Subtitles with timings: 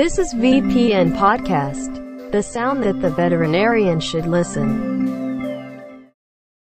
[0.00, 1.90] This is VPN Podcast,
[2.32, 4.68] the sound that the veterinarian should listen.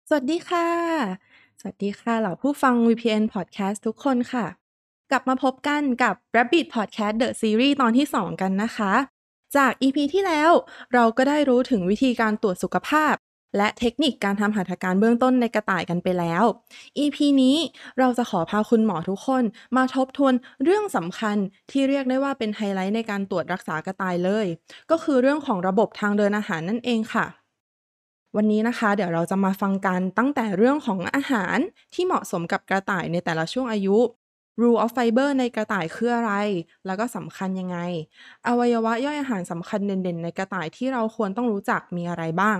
[0.07, 0.67] สวัสดีค่ะ
[1.59, 4.45] สวัสดีค่ะ เหล่าผู้ฟัง VPN Podcast ทุกคนค่ะ
[5.11, 8.93] กลับมาพบกันกับ Rabbit Podcast The Series ตอนที่ 2 กันนะคะ
[9.55, 10.51] จาก EP ที่แล้ว
[10.93, 13.15] เราก็ได้รู้ถึงวิธีการตรวจสุขภาพ
[13.57, 16.43] และเทคนิคการทำหัตถการเบื้องต้นในกระต่ายกันไปแล้ว
[16.97, 17.57] EP นี้
[17.99, 19.43] เราจะขอพาคุณหมอทุกคน
[19.77, 20.33] มาทบทวน
[20.63, 21.37] เรื่องสำคัญ
[21.71, 24.45] ที่เรียกได้ว่าเป็นไฮไลท์ในการตรวจรักษากระต่ายเลย
[24.91, 27.25] ก็คือเรื่องของระบบทางเดินอาหารนั่นเองค่ะ
[28.35, 31.57] วันนี้นะคะ เดี๋ยวเราจะมาฟังกันตั้งแต่เรื่องของอาหาร
[31.93, 33.97] ที่เหมาะสมกับกระต่ายในแต่ละช่วงอายุ
[34.61, 36.33] rule of fiber ในกระต่ายคืออะไร
[36.85, 37.77] แล้วก็สำคัญยังไง
[38.47, 42.57] อวัยวะย่อยอาหารสำคัญเด่นๆ ในกระต่ายที่เราควรต้องรู้จักมีอะไรบ้าง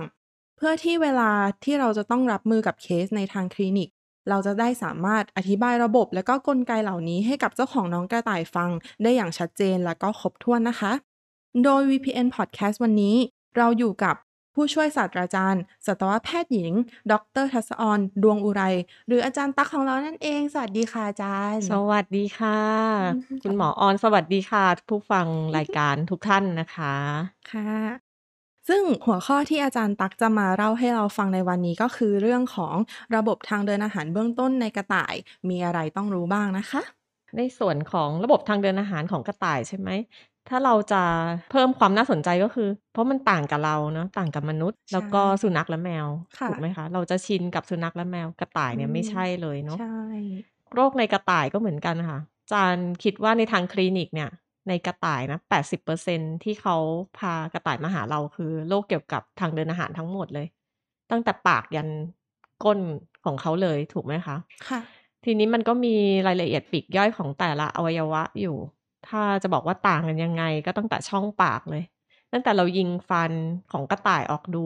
[0.56, 1.30] เพื่อที่เวลา
[1.64, 3.88] ที่เราจะต้องรับมือกับเคสในทางคลินิก
[4.28, 8.70] เราจะได้สามารถอธิบายระบบและก็กลไกเหล่านี้ให้กับเจ้าของน้องกระต่ายฟัง
[9.02, 10.92] ได้อย่างชัดเจนและก็ครบถ้วนนะคะ
[11.64, 13.16] โดย VPN Podcast วันนี้
[13.56, 14.16] เราอยู่กับ
[14.54, 16.72] ผู้ช่วยศาสตราจารย์สัตวแพทย์หญิง
[17.12, 18.62] ดรทัศออนดวงอุไร
[19.06, 22.60] หรืออาจารย์ตั๊กของเรานั่นเอง สวัสดีค่ะอาจารย์ สวัสดีค่ะ
[23.14, 25.26] อืมคุณหมอออนสวัสดีค่ะ ผู้ฟัง
[25.56, 26.94] รายการทุกท่านนะคะ
[27.52, 28.05] ค่ะ
[28.68, 32.76] ซึ่งหัวข้อที่อาจารย์ตั๊กจะมาเล่าให้เราฟังในวันนี้ก็คือเรื่องของ
[33.16, 35.14] ระบบทางเดินอาหารเบื้องต้นในกระต่าย
[35.48, 36.82] มีอะไรต้องรู้บ้างนะคะ
[37.36, 39.90] ในส่วนของระบบทางเดินอาหารของกระต่ายใช่ไหม
[40.48, 41.02] ถ้าเราจะ
[41.50, 46.06] เพิ่มความน่าสนใจก็คือ เพราะมันต่างกับเราเนาะต่างกับมนุษย์ แล้วก็สุนัขและแมว
[46.38, 50.02] ค่ะถูกไหมคะ เราจะชินกับสุนัขและแมวกระต่ายเนี่ยอืมไม่ใช่เลยเนาะใช่
[50.74, 54.30] โรคในกระต่ายก็เหมือนกันค่ะอาจารย์คิดว่าในทางคลินิกเนี่ย
[54.68, 55.40] ในกระต่ายนะ
[55.90, 56.76] 80%ที่เขา
[57.18, 60.46] พากระต่ายมาหาเราคือโรคเกี่ยวกับทางเดินอาหารทั้งหมดเลย
[61.10, 61.88] ตั้งแต่ปากยัน
[62.64, 62.80] ก้น
[63.24, 64.36] ของเขาเลยถูกไหมคะ
[64.68, 64.80] ค่ะ
[65.24, 65.94] ทีนี้มันก็มี
[66.26, 68.56] รายละเอียดปลีกย่อยของแต่ละอวัยวะอยู่
[69.08, 71.84] ถ้าจะบอกว่าต่างกันยังไงก็ตั้งแต่ช่องปากเลย
[72.32, 73.32] ตั้งแต่เรายิงฟัน
[73.72, 74.64] ของกระต่ายออกดู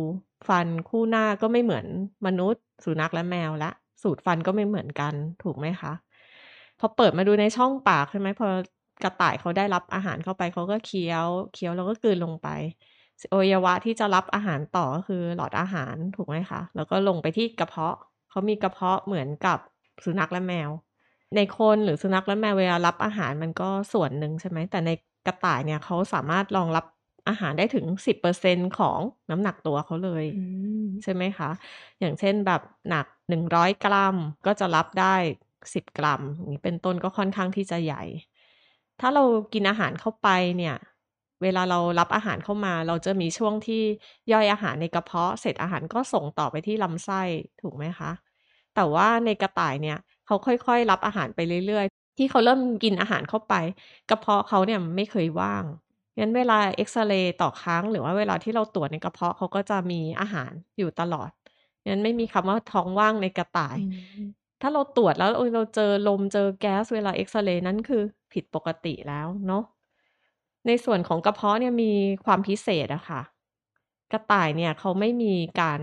[0.48, 1.86] ฟันคู่หน้าก็ไม่เหมือน
[2.26, 3.70] มนุษย์ สุนัขและแมวละ
[4.02, 5.92] สูตรฟันก็ไม่เหมือนกันถูกไหมคะ
[6.78, 8.48] พอเปิดมาดูในช่องปากใช่ไหมพอ
[9.03, 12.49] กระต่ายเขาได้รับอาหารเข้าไปเขาก็เคี้ยว เคี้ยวแล้วก็กลืนลงไป
[13.33, 17.97] อวัยวะที่จะรับอาหารต่อก็คือหลอดอาหารถูกไหมคะ แล้วก็ลงไปที่กระเพาะ
[18.31, 19.59] เขามีกระเพาะเหมือนกับ
[20.05, 20.71] สุนัขและแมว
[21.37, 24.91] ในคนหรือสุนัขและแมวเวลารับอาหารมันก็ส่วนหนึ่งใช่ไหมแต่ใน
[25.27, 26.84] กระต่ายเนี่ยเขาสามารถรองรับ
[27.28, 28.99] อาหารได้ถึง 10%ของ
[29.31, 30.41] น้ำหนักตัวเขาเลยอื
[30.84, 31.50] มใช่ไหมคะ
[32.00, 35.15] อย่างเช่นแบบหนัก 100 กรัมก็จะรับได้
[35.75, 38.03] 10 กรัมอย่างนี้เป็นต้นก็ค่อนข้างที่จะใหญ่
[39.00, 40.77] ถ้าเรากินอาหารเข้าไปเนี่ย
[41.43, 43.83] เวลาเรารับอาหารเข้ามา เราจะมีช่วงที่
[44.33, 47.22] ย่อยอาหารในกระเพาะ เสร็จอาหารก็ส่งต่อไปที่ลำไส้
[47.61, 48.11] ถูกไหมคะ
[48.75, 53.55] แต่ว่าในกระต่ายเนี่ยเขาค่อยๆ รับอาหารไปเรื่อยๆ ที่เขาเริ่มกินอาหารเข้าไป
[54.11, 55.65] กระเพาะเขาเนี่ยไม่เคยว่าง
[56.19, 61.31] งั้นเวลาเอ็กซเรย์ต่อครั้ง หรือว่าเวลาที่เราตรวจในกระเพาะเขาก็จะมีอาหารอยู่ตลอด
[61.87, 63.78] งั้นไม่มีคำว่าท้องว่างในกระต่าย
[64.60, 69.65] ถ้าเราตรวจแล้วเออเราเจอลมเจอแก๊สเวลาเอ็กซเรย์นั้นคือผิดปกติแล้วเนาะ
[70.66, 71.93] ในส่วนของกระเพาะเนี่ยมี
[72.25, 73.22] ความพิเศษอะค่ะ
[74.12, 75.81] กระต่ายเนี่ยเขาไม่มีการ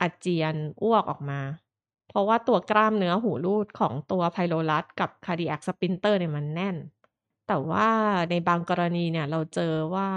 [0.00, 1.40] อาเจียนอ้วกออกมา
[2.08, 6.76] เพราะว่าตัวกล้ามเนื้อหูรูดของตัว pylorus กับ cardiac sphincter เนี่ยมันแน่น
[7.48, 7.88] แต่ว่า
[8.30, 10.08] ในบางกรณีเนี่ยเราเจอว่า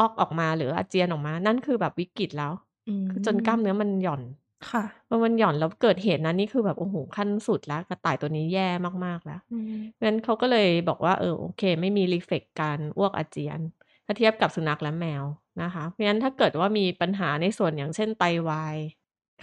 [0.00, 2.52] อ้วกออกมาหรืออาเจียนออกมา นั่นคือแบบวิกฤตแล้ว
[2.86, 4.22] อืมคือจนกล้ามเนื้อมันหย่อน
[4.68, 8.68] ค่ะ พอมันหย่อนแล้วเกิดเหตุนั้นนี่คือแบบโอ้โหขั้นสุดแล้วกระต่ายตัวนี้แย่
[9.04, 13.60] มาก ๆ แล้วอืม งั้นเขาก็เลยบอกว่า เออ โอเค ไม่มีรีเฟกการอ้วกอาเจียน
[14.06, 15.24] ถ้าเทียบกับสุนัขและแมว
[15.62, 18.76] นะคะ เพราะฉะนั้นถ้าเกิดว่ามีปัญหาในส่วนอย่างเช่น ไตวาย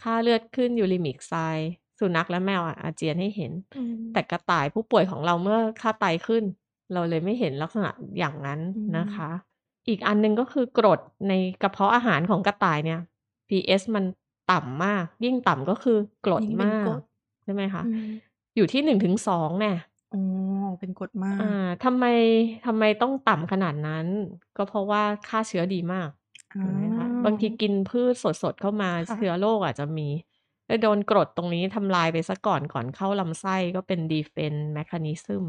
[0.02, 6.44] ค่าเลือดขึ้นยูริมิกไซด์สุนัขและแมวอะอาเจียนให้เห็น อืมแต่กระต่ายผู้ป่วยของเราเมื่อค่าไตขึ้น
[6.94, 7.90] เราเลยไม่เห็นลักษณะ
[8.20, 9.30] อย่างนั้นอืมนะคะ
[9.88, 13.00] อีกอันหนึงก็คือกรดในกระเพาะอาหารของกระต่ายเนี่ย
[13.50, 14.04] pH มัน
[14.52, 17.02] ต่ำมาก ยิ่งต่ำก็คือกรดยิ่งเป็นมากกรด
[17.44, 18.04] ใช่ไหมคะอืม
[18.56, 19.76] อยู่ที่หนึ่งถึงสองเนี่ย
[20.12, 20.18] อ๋อ
[20.80, 22.06] เป็นกรดมากอ่าทำไม
[22.66, 24.08] ทำไมต้องต่ำขนาดนั้น
[24.58, 26.10] ก็เพราะว่าค่าเชื้อดีมาก
[26.52, 30.08] อ่าถูกไหมคะบางทีกินพืชสดๆเข้ามาค่ะเชื้อโรคอาจจะมี
[30.68, 35.44] แล้วโดนกรดตรงนี้ทำลายไปซะก่อนก่อนเข้าลำไส้ก็เป็น defense mechanism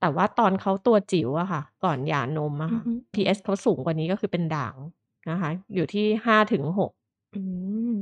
[0.00, 4.76] แต่ว่าตอนเขาตัวจิ๋วอะค่ะ ก่อนหย่านมอะอืค่ะอฮึ pH เขาสูงกว่านี้ก็คือเป็นด่าง
[5.30, 6.90] นะคะ อยู่ที่ห้าถึงหก
[7.34, 7.42] อื
[7.90, 7.92] ม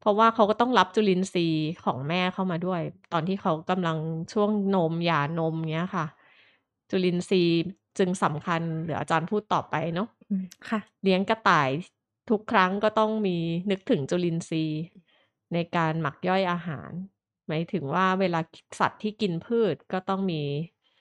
[0.00, 2.80] เพราะว่าเขาก็ต้องรับจุลินทรีย์ของแม่เข้ามาด้วย
[3.12, 3.98] ตอนที่เขากำลัง
[4.32, 6.06] ช่วงนม หย่านม เงี้ยค่ะ
[6.90, 7.56] จุลินทรีย์
[7.98, 11.70] จึงสำคัญ เดี๋ยวอาจารย์พูดต่อไปเนาะ อืม ค่ะ เลี้ยงกระต่าย
[12.30, 13.36] ทุกครั้งก็ต้องมี
[13.70, 14.80] นึกถึงจุลินทรีย์
[15.54, 16.90] ในการหมักย่อยอาหาร
[17.48, 18.40] หมายถึงว่าเวลา
[18.80, 20.42] สัตว์ที่กินพืชก็ต้องมี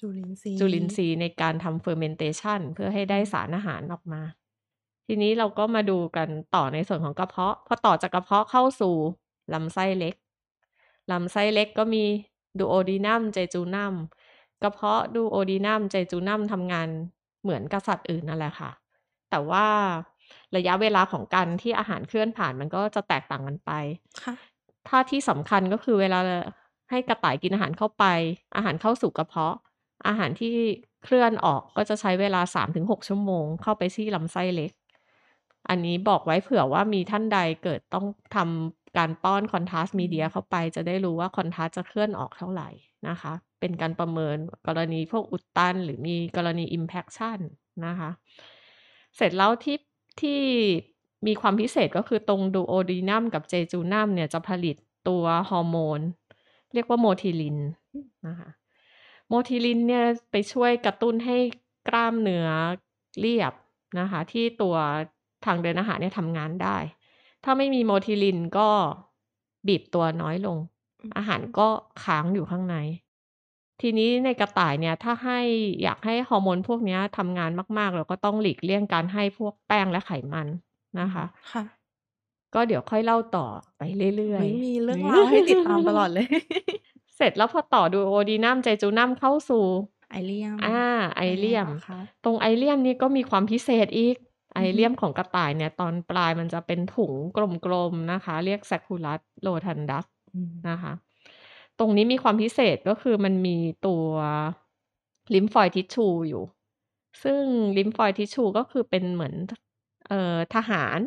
[0.01, 4.21] จุลินทรีย์จุลินทรีย์ในการทำ fermentation เพื่อให้ได้สารอาหารออกมา
[5.07, 8.95] ทีนี้เราก็มาดูกันต่อในส่วนของกระเพาะ พอต่อจากกระเพาะเข้าสู่
[9.53, 10.15] ลำไส้เล็ก
[11.11, 12.03] ลำไส้เล็กก็มี
[12.59, 13.93] ดูโอดีนัมเจจูนัม
[14.61, 16.89] กระเพาะดูโอดีนัมเจจูนัมทำงาน
[17.43, 18.71] เหมือนกับสัตว์อื่นนั่นแหละค่ะ
[19.29, 19.65] แต่ว่า
[20.55, 23.71] ระยะเวลาของการที่อาหารเคลื่อนผ่านมันก็จะแตกต่างกันไป
[24.23, 24.35] ค่ะ
[24.87, 26.19] ถ้าที่สำคัญก็คือเวลา
[26.89, 28.05] ให้กระต่ายกินอาหารเข้าไป
[28.55, 29.55] อาหารเข้าสู่กระเพาะ
[30.07, 30.55] อาหารที่
[31.03, 32.41] เคลื่อนออกก็จะใช้เวลา
[32.73, 34.71] 3-6 ชั่วโมง เข้าไปที่ลำไส้เล็ก
[35.69, 38.05] อันนี้บอกไว้เผื่อว่ามีท่านใดเกิดต้อง
[38.35, 42.69] ทำการป้อนคอนทราสต์มีเดียเข้าไป จะได้รู้ว่าคอนทราสต์จะเคลื่อนออกเท่าไหร่
[43.09, 44.37] นะคะ เป็นการประเมิน
[44.67, 47.39] กรณีพวกอุดตัน หรือมีกรณี impaction
[47.85, 48.09] นะคะ
[49.15, 49.77] เสร็จแล้วที่
[50.21, 50.41] ที่
[51.27, 54.75] มีความพิเศษก็คือตรง duodenum กับ jejunum เนี่ยจะผลิต
[55.07, 55.99] ตัวฮอร์โมน
[56.73, 57.57] เรียกว่า motilin
[58.27, 58.49] นะคะ
[59.27, 61.37] motilin เนี่ยไปช่วยกระตุ้นให้
[61.87, 62.47] กล้ามเนื้อ
[63.19, 63.53] เรียบ
[63.99, 64.75] นะคะที่ตัว
[65.45, 66.77] ทางเดินอาหารเนี่ยทำงานได้
[67.43, 68.69] ถ้าไม่มี motilin ก็
[69.67, 70.57] บีบตัวน้อยลง
[71.17, 71.67] อาหารก็
[72.03, 72.75] ค้างอยู่ข้างใน
[73.81, 75.39] ทีนี้ในกระต่ายเนี่ยถ้าให้
[75.83, 80.47] อยากให้ฮอร์โมนพวกเนี้ยทำงานมากๆ เราก็ต้องหลีกเลี่ยงการให้พวกแป้งและไขมัน
[80.99, 81.63] นะคะค่ะ
[82.53, 83.47] ก็เดี๋ยวค่อยเล่าต่อ
[83.77, 83.81] ไป
[84.17, 86.27] เรื่ออุ๊ยยๆ มีเรื่องราวให้ติดตามตลอดเลย
[87.15, 89.65] เสร็จแล้วพอต่อดูโอดีนัมเจจูนัมเข้าสู่
[90.11, 90.81] ไอเลียม อ่า
[91.17, 94.15] ไอเลียมป็นไงต่อคะตรงไอเลียมนี่ก็มีความพิเศษอีก
[94.53, 97.13] ไออือฮึเลียมของกระต่ายเนี่ย ตอนปลายมันจะเป็นถุง
[97.65, 100.93] กลมๆนะคะ เรียก saculas rotundus อืมนะคะ
[101.79, 103.57] ตรงนี้มีความพิเศษก็คือมันมี
[103.87, 104.05] ตัว
[105.33, 106.43] lymphoid tissue อยู่
[107.23, 107.43] ซึ่ง
[107.77, 109.35] lymphoid tissue ก็คือเป็นเหมือน
[110.07, 110.99] เอ่อทหาร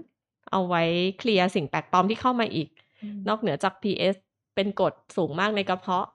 [0.50, 0.82] เอาไว้
[1.18, 2.68] clear สิ่งแปลกปลอมที่เข้ามาอีก
[3.02, 4.16] อืมนอกเหนือจาก pH
[4.54, 6.06] เป็นกรดสูงมากในกระเพาะ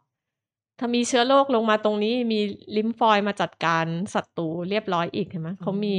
[0.81, 2.39] ถ้ามีเชื้อโรคลงมาตรงนี้มี
[2.75, 5.95] lymphoid มาจัดการศัตรูเรียบร้อยอีกเห็นไหมเขามี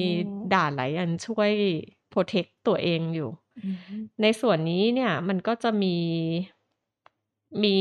[0.54, 1.50] ด่านหลายอันช่วย
[2.10, 3.30] protect ตัวเองอยู่
[3.64, 3.76] อืม
[4.22, 5.96] ในส่วนนี้เนี่ยมันก็จะมี
[7.64, 7.76] มี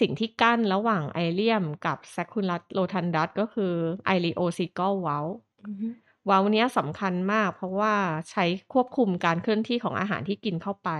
[0.00, 3.72] สิ่งที่กั้นระหว่างไอเลียมกับแซคูลัสโลทันดัสก็คือ
[4.06, 5.26] ไอริโอซิก l ลเวล
[5.66, 5.88] อือฮึ
[6.26, 7.94] เวาเนี้ยสำคัญมากเพราะว่า
[8.30, 10.90] ใช้ควบคุมการเคลื่อนที่ของอาหารที่กินเข้าไป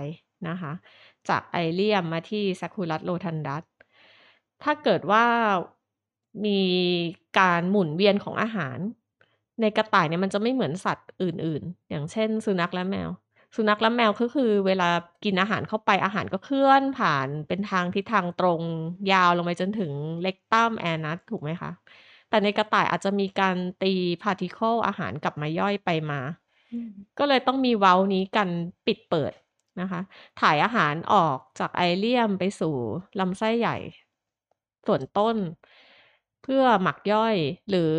[0.48, 0.72] นะคะ
[1.28, 3.62] จาก ileum มาที่ sacculus rotundus
[4.62, 5.24] ถ้าเกิดว่า
[6.46, 6.60] มี
[7.38, 8.78] การหมุนเวียนของอาหาร
[9.60, 13.10] ในกระต่ายเนี่ยมันจะไม่เหมือนสัตว์อื่น ๆ อย่างเช่น สุนัขและแมว
[13.56, 14.88] สุนัขและแมวก็คือ เวลา
[15.24, 18.62] กินอาหารเข้าไปอาหารก็เคลื่อนผ่านเป็นทางทิศทางตรง
[19.12, 19.92] ยาวลงไปจนถึง
[20.22, 21.70] rectum anus ถูกไหมคะ
[22.28, 23.92] แต่ในกระต่ายอาจจะมีการตี
[24.22, 26.20] particle อาหารกลับมาย่อยไปมา
[26.72, 28.48] อืมก็เลยต้องมีเว้านี้กัน
[28.86, 29.32] ปิดเปิด
[29.80, 30.00] นะคะ
[30.40, 32.74] ถ่ายอาหารออกจาก ileum ไปสู่
[33.20, 33.76] ลำไส้ใหญ่
[34.86, 35.36] ส่วนต้น
[36.42, 37.36] เพื่อหมักย่อย
[37.70, 37.96] หรือ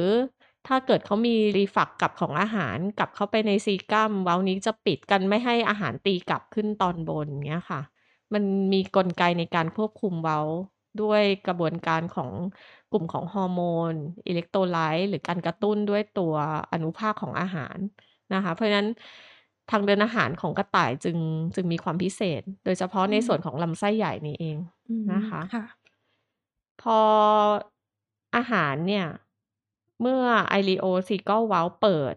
[0.68, 7.82] ถ้าเกิดเขามีรีฝักกลับของอาหารกลับเข้าไปในซีกัมเว้านี้จะปิดกันไม่ให้อาหารตีกลับขึ้นตอนบนเงี้ยค่ะ
[8.34, 8.44] มัน
[8.74, 10.40] มีกลไกในการควบคุมเว้า
[11.02, 12.32] ด้วยกระบวนการของ
[12.92, 13.62] กลุ่มของฮอร์โม
[13.92, 13.94] น
[14.28, 16.34] อิเล็กโทรไลต์หรือการกระตุ้นด้วยตัว
[16.74, 17.78] อนุภาคของอาหาร
[18.34, 18.88] นะคะ เพราะฉะนั้น
[19.72, 21.18] ทางเดินอาหารของกระต่ายจึง
[21.56, 24.58] จึงมีความพิเศษ โดยเฉพาะในส่วนของลำไส้ใหญ่นี่เอง
[24.90, 25.64] อืมนะคะค่ะ
[26.86, 27.00] พอ
[28.36, 29.08] อาหารเนี่ย
[30.02, 32.16] เมื่อไอริโอซิก l ลเวเปิด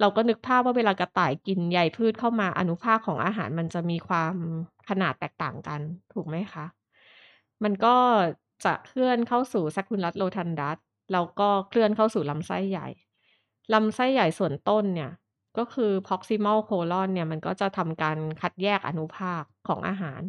[0.00, 4.34] เราก็นึกภาพว่าเวลากระต่ายกินใยพืชเข้ามาอนุภาคของอาหารมันจะมีความ
[4.88, 5.80] ขนาดแตกต่างกัน
[6.12, 6.66] ถูกไหมคะ
[7.64, 7.96] มันก็
[8.64, 10.78] จะเคลื่อนเข้าสู่ Sacculus rotundus
[11.12, 12.88] แล้วก็เคลื่อนเข้าสู่ลำไส้ใหญ่
[13.74, 15.10] ลำไส้ใหญ่ส่วนต้นเนี่ย
[15.58, 20.20] ก็คือ proximal colon เนี่ย มันก็จะทำการคัดแยกอนุภาคของอาหาร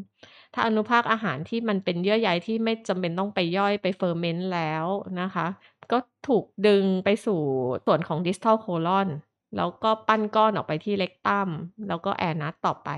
[0.54, 4.86] ถ้าอนุภาคอาหารที่มันเป็นเยื่อใยที่ไม่จำเป็นต้องไปย่อยไปเฟอร์เมนต์แล้ว
[5.22, 5.48] นะคะ
[5.92, 5.98] ก็
[6.28, 7.42] ถูกดึงไปสู่
[7.86, 9.08] ส่วนของ distal colon
[9.56, 11.50] แล้วก็ปั้นก้อนออกไปที่เล็กตัม
[11.88, 12.90] แล้วก็แอนัสต่อไป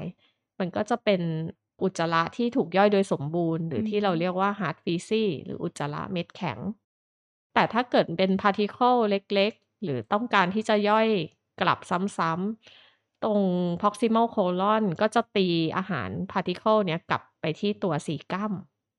[0.60, 1.22] มันก็จะเป็น
[1.82, 6.60] อุจจาระที่ถูกย่อยโดยสมบูรณ์ หรือที่เราเรียกว่า hard feces หรืออุจจาระเม็ดแข็ง
[7.54, 11.08] แต่ถ้าเกิดเป็น particle เล็ก ๆ หรือต้องการที่จะย่อย
[11.62, 11.80] กลับ
[12.18, 13.42] ซ้ำๆ ตรง
[13.82, 18.54] proximal colon ก็จะตีอาหาร particle เนี้ยกลับไปที่ตัวซีกัม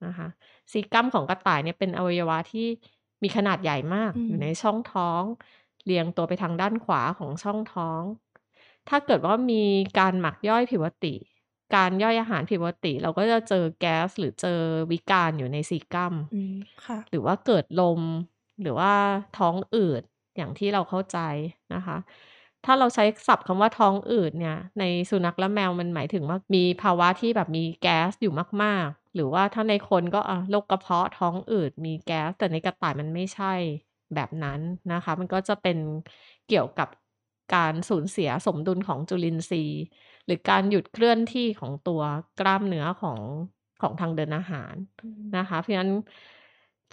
[0.06, 0.28] นะคะ
[0.72, 2.66] ซีกัมของกระต่ายเนี่ยเป็นอวัยวะที่
[3.22, 5.22] มีขนาดใหญ่มากอืมอยู่ในช่องท้อง
[5.84, 8.02] เรียงตัวไปทางด้านขวาของช่องท้อง
[8.88, 9.62] ถ้าเกิดว่ามี
[9.98, 11.14] การหมักย่อยผิดปกติ
[11.74, 14.60] การย่อยอาหารผิดปกติ เราก็จะเจอแก๊สหรือเจอ
[14.92, 16.52] วิการอยู่ในซีกัมอืม
[16.84, 18.00] ค่ะหรือว่าเกิดลม
[18.62, 18.92] หรือว่า
[19.38, 20.02] ท้องอืด
[20.36, 21.18] อย่างที่เราเข้าใจ
[21.74, 21.96] นะคะ
[22.64, 33.52] ถ้าเราใช้ศัพท์คำว่าท้องอืดเนี่ย ในสุนัขและแมวมันหมายถึงว่ามีภาวะที่แบบมีแก๊สอยู่มาก ๆ หรือว่าถ้าในคนก็โรคกระเพาะท้องอืดมีแก๊ส แต่ในกระต่ายมันไม่ใช่
[34.14, 34.60] แบบนั้น
[34.92, 35.78] นะคะ มันก็จะเป็น
[36.48, 36.88] เกี่ยวกับ
[37.54, 39.80] การสูญเสียสมดุลของจุลินทรีย์
[40.26, 42.02] หรือการหยุดเคลื่อนที่ของตัว
[42.40, 43.20] กล้ามเนื้อของ
[43.82, 44.74] ของทางเดินอาหาร
[45.36, 45.90] นะคะ เพราะฉะนั้น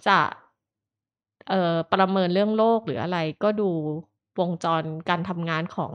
[0.04, 0.18] จะ
[1.92, 3.70] ประเมินเรื่องโรคหรืออะไรก็ดู
[4.40, 5.92] วงจรการทำงานของ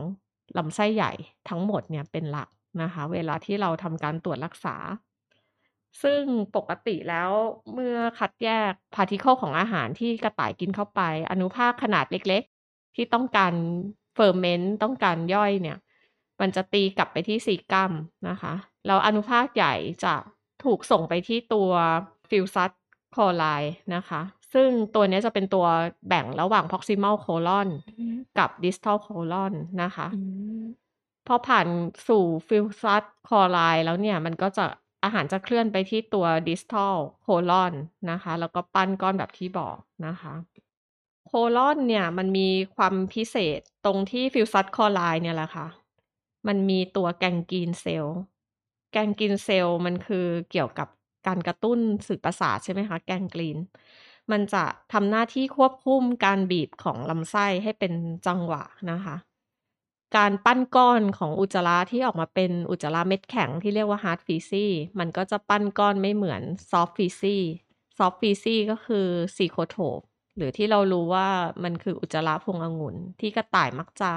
[0.58, 1.12] ลำไส้ใหญ่
[1.50, 2.50] ทั้งหมดเนี่ยเป็นหลัก
[2.82, 4.75] นะคะ เวลาที่เราทำการตรวจรักษา
[6.03, 6.22] ซึ่ง
[6.56, 7.32] ปกติแล้ว
[7.74, 11.01] เมื่อคัดแยกพาร์ติเคิลของอาหารที่กระต่ายกินเข้าไป
[11.32, 13.53] อนุภาคขนาดเล็กๆ ที่ต้องการ
[14.15, 15.77] เฟอร์เมนต์ต้องการย่อยเนี่ย
[16.41, 17.92] มันจะตีกลับไปที่ cecum
[18.29, 18.53] นะคะ
[18.86, 20.15] แล้วอนุภาคใหญ่จะ
[20.63, 21.72] ถูกส่งไปที่ตัว
[22.30, 22.72] fusus
[23.16, 23.46] coli
[23.96, 24.22] นะคะ
[24.54, 25.66] ซึ่งตัวนี้จะเป็นตัว
[26.08, 27.68] แบ่งระหว่าง proximal colon
[28.39, 30.22] กับ distal colon นะคะอื
[30.62, 30.63] ม
[31.27, 31.68] พอผ่าน
[32.08, 34.66] สู่ fusus coli แล้วเนี่ย มันก็จะ
[35.04, 37.74] อาหารจะเคลื่อนไปที่ตัว distal colon
[38.12, 39.77] นะคะ แล้วก็ปั้นก้อนแบบที่บอก
[40.08, 40.34] นะคะ
[41.27, 45.68] colon เนี่ยมันมีความพิเศษตรงที่ fusus coli เนี่ยแหละค่ะ
[46.48, 50.88] มันมีตัว ganglion cell ganglion cell มันคือเกี่ยวกับ
[51.27, 53.58] การกระตุ้นสื่อประสาทใช่ไหมคะ ganglion
[54.31, 57.93] มันจะทำหน้าที่ควบคุมการบีบของลำไส้ให้เป็น
[58.27, 59.15] จังหวะนะคะ
[60.17, 66.41] การปั้นก้อนของอุจจาระที่ออกมาเป็นอุจจาระเม็ดแข็งที่เรียกว่า hard feces มันก็จะปั้นก้อนไม่เหมือน
[66.72, 67.42] soft feces
[67.98, 70.00] soft feces ก็คือ cecotrope
[70.36, 71.27] หรือที่เรารู้ว่า
[71.63, 74.12] มันคืออุจจาระพวงองุ่นที่กระต่ายมักจะ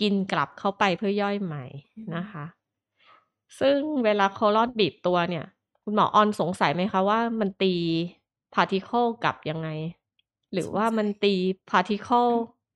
[0.00, 1.64] กินกลับเข้าไปเพื่อย่อยใหม่
[2.16, 2.44] นะคะ
[3.60, 5.44] ซึ่งเวลา colon บีบตัวเนี่ย
[5.82, 7.74] คุณหมอออนสงสัยไหมคะว่ามันตี
[8.56, 9.68] particle กลับยังไง
[10.52, 11.34] หรือว่ามันตี
[11.70, 12.26] particle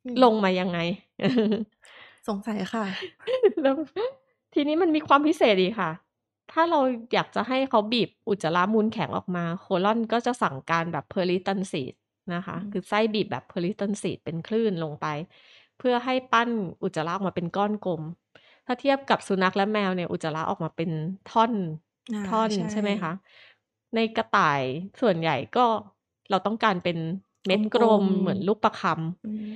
[0.05, 0.79] อืมลงมายังไง
[2.29, 2.85] สงสัยค่ะ
[3.63, 3.77] แล้ว
[4.55, 5.91] ทีนี้มันมีความพิเศษอีกค่ะ
[6.53, 6.81] ถ้าเรา
[7.15, 11.95] อยากจะให้เขาบีบอุจจาระมูลแข็งออกมา colon ก็จะสั่งการแบบ peristalsis
[12.35, 15.07] นะคะอืมคือไส้บีบแบบ peristalsis เป็นคลื่นลงไป
[15.79, 16.51] เพื่อให้ปั้น
[16.83, 18.03] อุจจาระออกมาเป็นก้อนกลม
[18.67, 20.91] ถ้าเทียบกับสุนัขและแมวเนี่ยอุจจาระออกมาเป็น
[21.31, 21.53] ท่อน
[22.13, 23.13] อ่าท่อนใช่ใช่ไหมคะ
[23.95, 24.63] ในกระต่าย
[25.01, 25.67] ส่วนใหญ่ก็
[26.31, 26.99] เราต้องการเป็น
[27.47, 29.47] เม็ดกลมเหมือนลูกประคำอืม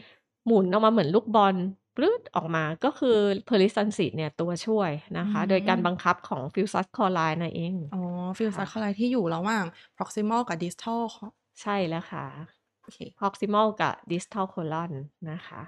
[0.47, 1.57] หมุนออกมาเหมือนลูกบอล
[1.97, 8.01] ปลื้ดออกมาก็คือperistalsis เนี่ยตัวช่วยนะคะอืมโดยการบังคับของ fusus coli นั่นเอง อ๋อ
[8.39, 9.65] fusus ค่ะ coli ที่อยู่ระหว่าง
[9.97, 11.29] proximal กับ distal ค่ะ
[11.63, 12.25] ใช่แล้วค่ะ
[12.83, 14.91] โอเค proximal กับ distal colon
[15.31, 15.63] นะคะ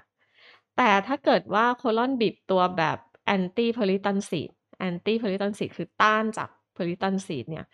[0.77, 2.97] แต่ถ้าเกิดว่า colon บีบตัวแบบ
[3.35, 4.49] anti p e r i t a n c i d
[4.87, 6.91] anti p e r i t a n c i d คือต้านจาก p e r
[6.93, 7.65] i t a n c i d เนี่ย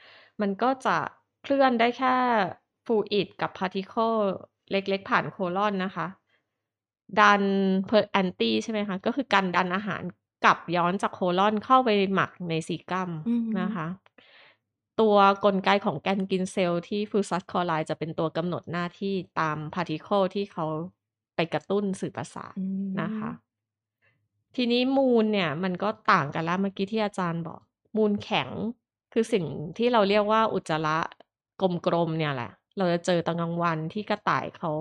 [0.41, 0.97] มันก็จะ
[1.41, 2.15] เคลื่อนได้แค่
[2.85, 4.19] fluid กับ particle
[4.71, 6.07] เล็กๆ ผ่าน colon นะคะ
[7.19, 7.43] ดัน
[7.89, 10.03] per anti ใช่ไหมคะ ก็คือการดันอาหาร
[10.43, 13.87] กลับย้อนจาก colon เข้าไปหมักใน cecum อืมนะคะ
[15.01, 20.65] ตัวกลไกของ ganglion cell ที่ fusus coli จะเป็นตัวกำหนดหน้าที่ตาม particle ที่เขา
[21.35, 23.31] ไปกระตุ้นสื่อประสาทอืมนะคะ
[24.55, 27.61] ทีนี้มูลเนี่ย มันก็ต่างกันแล้วเมื่อกี้ที่อาจารย์บอก
[27.97, 28.49] มูลแข็ง
[29.13, 29.45] คือสิ่ง
[29.77, 30.97] ที่เราเรียกว่าอุจจาระ
[31.87, 34.71] กลมๆเนี่ยแหละ เราจะเจอตอนกลางวันที่กระต่ายเขา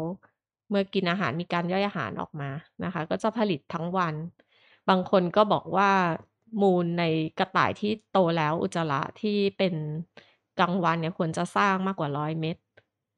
[0.68, 2.50] เมื่อกินอาหารมีการย่อยอาหารออกมา
[2.84, 4.14] นะคะ ก็จะผลิตทั้งวัน
[4.88, 5.90] บางคนก็บอกว่า
[6.62, 7.04] มูลใน
[7.38, 9.74] กระต่ายที่โตแล้วอุจจาระที่เป็น
[10.58, 12.56] กลางวันเนี่ยควรจะสร้างมากกว่าร้อยเม็ด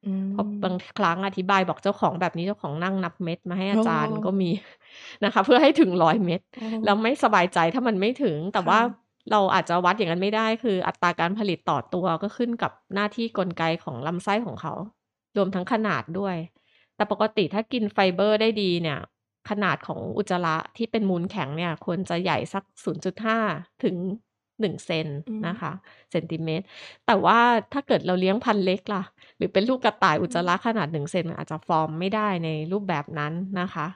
[0.04, 4.50] อืมเพราะบางครั้งอธิบายบอกเจ้าของแบบนี้เจ้าของนั่งนับเม็ดมาให้อาจารย์โอ้ก็มี
[5.24, 14.74] นะคะ เพื่อให้ถึงร้อยเม็ดโอ้แล้วไม่สบายใจถ้ามันไม่ถึงแต่ว่าค่ะ เราอาจจะวัดอย่างนั้นไม่ได้คืออัตราการผลิตต่อตัวก็ขึ้นกับหน้าที่กลไกของลำไส้ของเขา
[15.36, 16.36] รวมทั้งขนาดด้วย
[16.96, 18.98] แต่ปกติถ้ากินไฟเบอร์ได้ดีเนี่ย
[19.50, 23.38] ขนาดของอุจจาระที่เป็นมูลแข็งเนี่ย ควรจะใหญ่สัก 0.5
[23.84, 23.96] ถึง
[24.60, 25.72] 1 เซนอืมนะคะ
[26.10, 26.64] เซนติเมตร
[27.06, 27.38] แต่ว่า
[27.72, 29.02] ถ้าเกิดเราเลี้ยงพันธุ์เล็กล่ะ
[29.36, 33.86] หรือเป็นลูกกระต่ายอุจจาระขนาด 1 เซนมันอาจจะฟอร์มไม่ได้ในรูปแบบนั้นนะคะ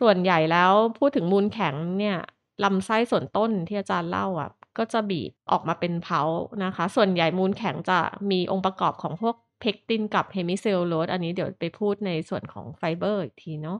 [0.00, 2.16] ส่วนใหญ่แล้วพูดถึงมูลแข็งเนี่ย
[2.64, 6.20] ลำไส้ส่วนต้นที่อาจารย์เล่าอะ ก็จะบีบออกมาเป็นเพา
[6.64, 7.98] นะคะ ส่วนใหญ่มูลแข็งจะ
[8.30, 13.78] มีองค์ประกอบของพวกเพกตินกับ hemicellulose อันนี้เดี๋ยวไปพูดในส่วนของไฟเบอร์อีกทีเนาะ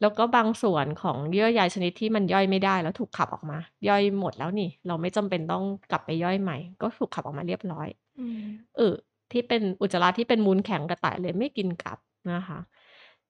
[0.00, 7.88] แล้วก็บางส่วนของเยื่อใยชนิดที่มันย่อยไม่ได้แล้วถูกขับออกมา ย่อยหมดแล้วนี่ เราไม่จำเป็นต้องกลับไปย่อยใหม่ ก็ถูกขับออกมาเรียบร้อย
[8.20, 8.40] อืม
[8.76, 8.94] เออ
[9.32, 11.98] ที่เป็นอุจจาระที่เป็นมูลแข็งกระต่ายเลยไม่กินกลับ
[12.32, 12.58] นะคะ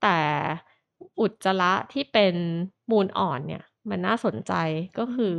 [0.03, 0.19] แต่
[1.21, 2.35] อุจจาระที่เป็น
[2.91, 4.53] มูลอ่อนเนี่ย มันน่าสนใจ
[4.99, 5.35] ก็คือ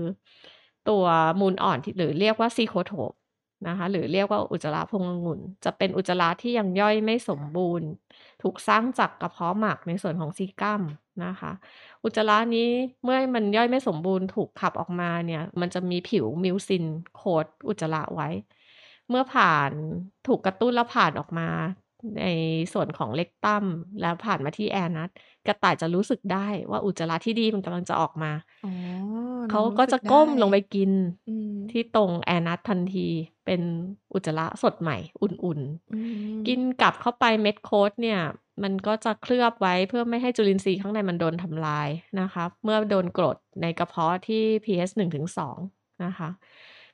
[0.90, 1.06] ตัว
[1.40, 3.12] มูลอ่อนที่หรือเรียกว่า cecotrope
[3.68, 7.88] นะคะหรือเรียกว่าอุจจาระพวงองุ่น จะเป็นอุจจาระที่ยังย่อยไม่สมบูรณ์
[8.42, 10.82] ถูกสร้างจากกระเพาะหมักในส่วนของ cecum
[11.26, 11.52] นะคะ
[12.04, 12.70] อุจจาระนี้
[13.04, 18.30] เมื่อมันย่อยไม่สมบูรณ์ถูกขับออกมาเนี่ย มันจะมีผิว mucin coat อุจจาระไว้
[19.10, 19.72] เมื่อผ่าน
[20.28, 21.50] ถูกกระตุ้นแล้วผ่านออกมา
[22.20, 22.24] ใน
[22.74, 23.66] ส่วนของ rectum
[24.02, 25.10] แล้วผ่านมาที่แอนัส
[25.48, 28.32] กระต่ายจะรู้สึกได้ว่าอุจจาระที่ดีมันกำลังจะออกมา
[28.64, 28.70] อ๋อ
[29.52, 30.92] น้เขาองรู้ก็สึจะกได้ก้มลงไปกิน
[31.28, 33.08] อืมที่ตรงแอนัสทันที
[33.46, 33.62] เป็น
[34.14, 35.60] อุจจาระสดใหม่ อุ่น
[35.92, 35.96] อื
[36.40, 38.20] มๆกินกลับเข้าไปเม็ดโค้ดเนี่ย
[38.64, 41.90] มันก็จะเคลือบไว้เพื่อไม่ให้จุลินทรีย์ข้างในมันโดนทำลาย
[42.22, 45.58] นะคะ เมื่อโดนกรดในกระเพาะที่ pH 1-2
[46.06, 46.30] นะคะ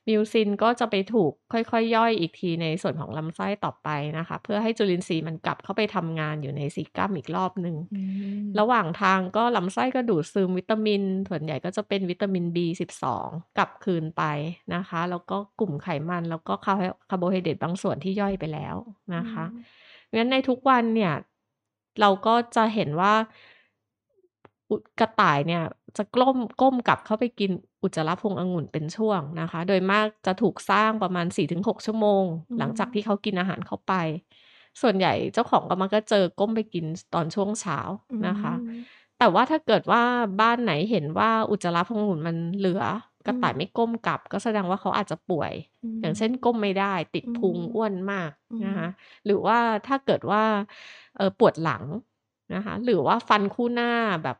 [0.10, 8.02] มิวซินก็จะไปถูกค่อยๆ ย่อยอีกทีในส่วนของลำไส้ต่อไปนะคะ เพื่อให้จุลินทรีย์มันกลับเข้าไปทำงานอยู่ในซีกัมอีกรอบหนึ่งอื
[8.40, 13.06] มระหว่างทางก็ลำไส้ก็ดูดซึมวิตามินส่วนใหญ่ก็จะเป็นวิตามิน B12
[13.58, 14.24] กลับคืนไป
[14.74, 18.76] นะคะ แล้วก็กลุ่มไขมันแล้วก็คาร์โบคาร์โบไฮเดรตบางส่วนที่ย่อยไปแล้ว
[19.16, 19.46] นะคะ
[20.18, 21.14] งั้นในทุกวันเนี่ย
[22.02, 23.14] เราก็จะเห็นว่า
[24.70, 25.64] อุกระต่ายเนี่ย
[25.98, 27.52] จะกล้มก้มกลับเข้าไปกิน
[27.84, 33.94] อุจจาระพวงองุ่นเป็นช่วงนะคะ โดยมากจะถูกสร้างประมาณ 4-6 ชั่วโมงอืมหลังจากที่เขากินอาหารเข้าไป
[34.82, 37.80] ส่วนใหญ่เจ้าของก็มักจะเจอก้มไปกินตอนช่วงเช้า
[38.28, 40.04] นะคะอืมแต่ว่าถ้าเกิดว่า
[40.42, 42.84] บ้านไหนเห็นว่าอุจจาระพวงองุ่นมันเหลือ
[43.26, 45.54] กระต่ายไม่ก้มกลับ ก็แสดงว่าเขาอาจจะป่วย
[46.02, 48.88] อย่างเช่นก้มไม่ได้ ติดพุงอืมอ้วนมากอืมนะคะ
[49.26, 49.58] หรือว่า
[49.88, 50.44] ถ้าเกิดว่า
[51.18, 51.84] เออปวดหลัง
[52.56, 53.92] นะคะหรือว่าฟันคู่หน้า
[54.24, 54.38] แบบ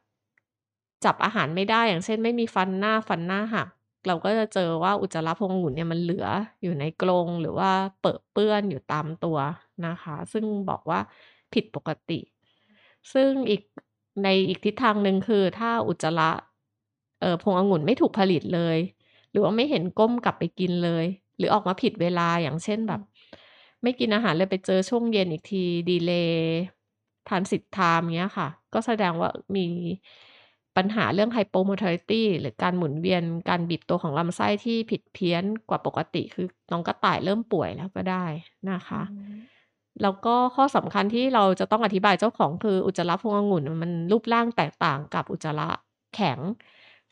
[1.06, 3.68] จับอาหารไม่ได้อย่างเช่น ไม่มีฟันหน้าฟันหน้าหัก
[4.08, 6.28] เราก็จะเจอว่าอุจจาระพงอุ่นเนี่ยมันเหลือ
[6.64, 9.38] อยู่ในกรงหรือว่าเปรอะเปื้อนอยู่ตามตัว
[9.88, 11.00] นะคะ ซึ่งบอกว่า
[11.54, 12.20] ผิดปกติ
[13.14, 13.62] ซึ่งอีก
[14.24, 16.32] ในอีกทิศทางหนึ่งคือถ้าอุจจาระ
[17.22, 18.78] เออพงองุ่นไม่ถูกผลิตเลย
[19.32, 21.06] หรือว่าไม่เห็นก้มกลับไปกินเลย
[21.38, 23.02] หรือออกมาผิดเวลาอย่างเช่นแบบ
[23.84, 26.42] ไม่กินอาหารเลยไปเจอช่วงเย็นอีกทีดีเลย์
[27.28, 29.66] ทานสิทธามเงี้ยค่ะ ก็แสดงว่ามี
[30.78, 38.26] ปัญหาเรื่อง hypomotility หรือการหมุนเวียนการบีบตัวของลำไส้ที่ผิดเพี้ยนกว่าปกติคือน้องกระต่ายเริ่มป่วยแล้วก็ได้
[38.72, 39.02] นะคะ
[40.02, 45.68] แล้วก็ข้อสำคัญที่เราจะต้องอธิบายเจ้าของคืออุจจาระพวงองุ่นมันรูปร่างแตกต่างกับอุจจาระ
[46.16, 46.40] แข็ง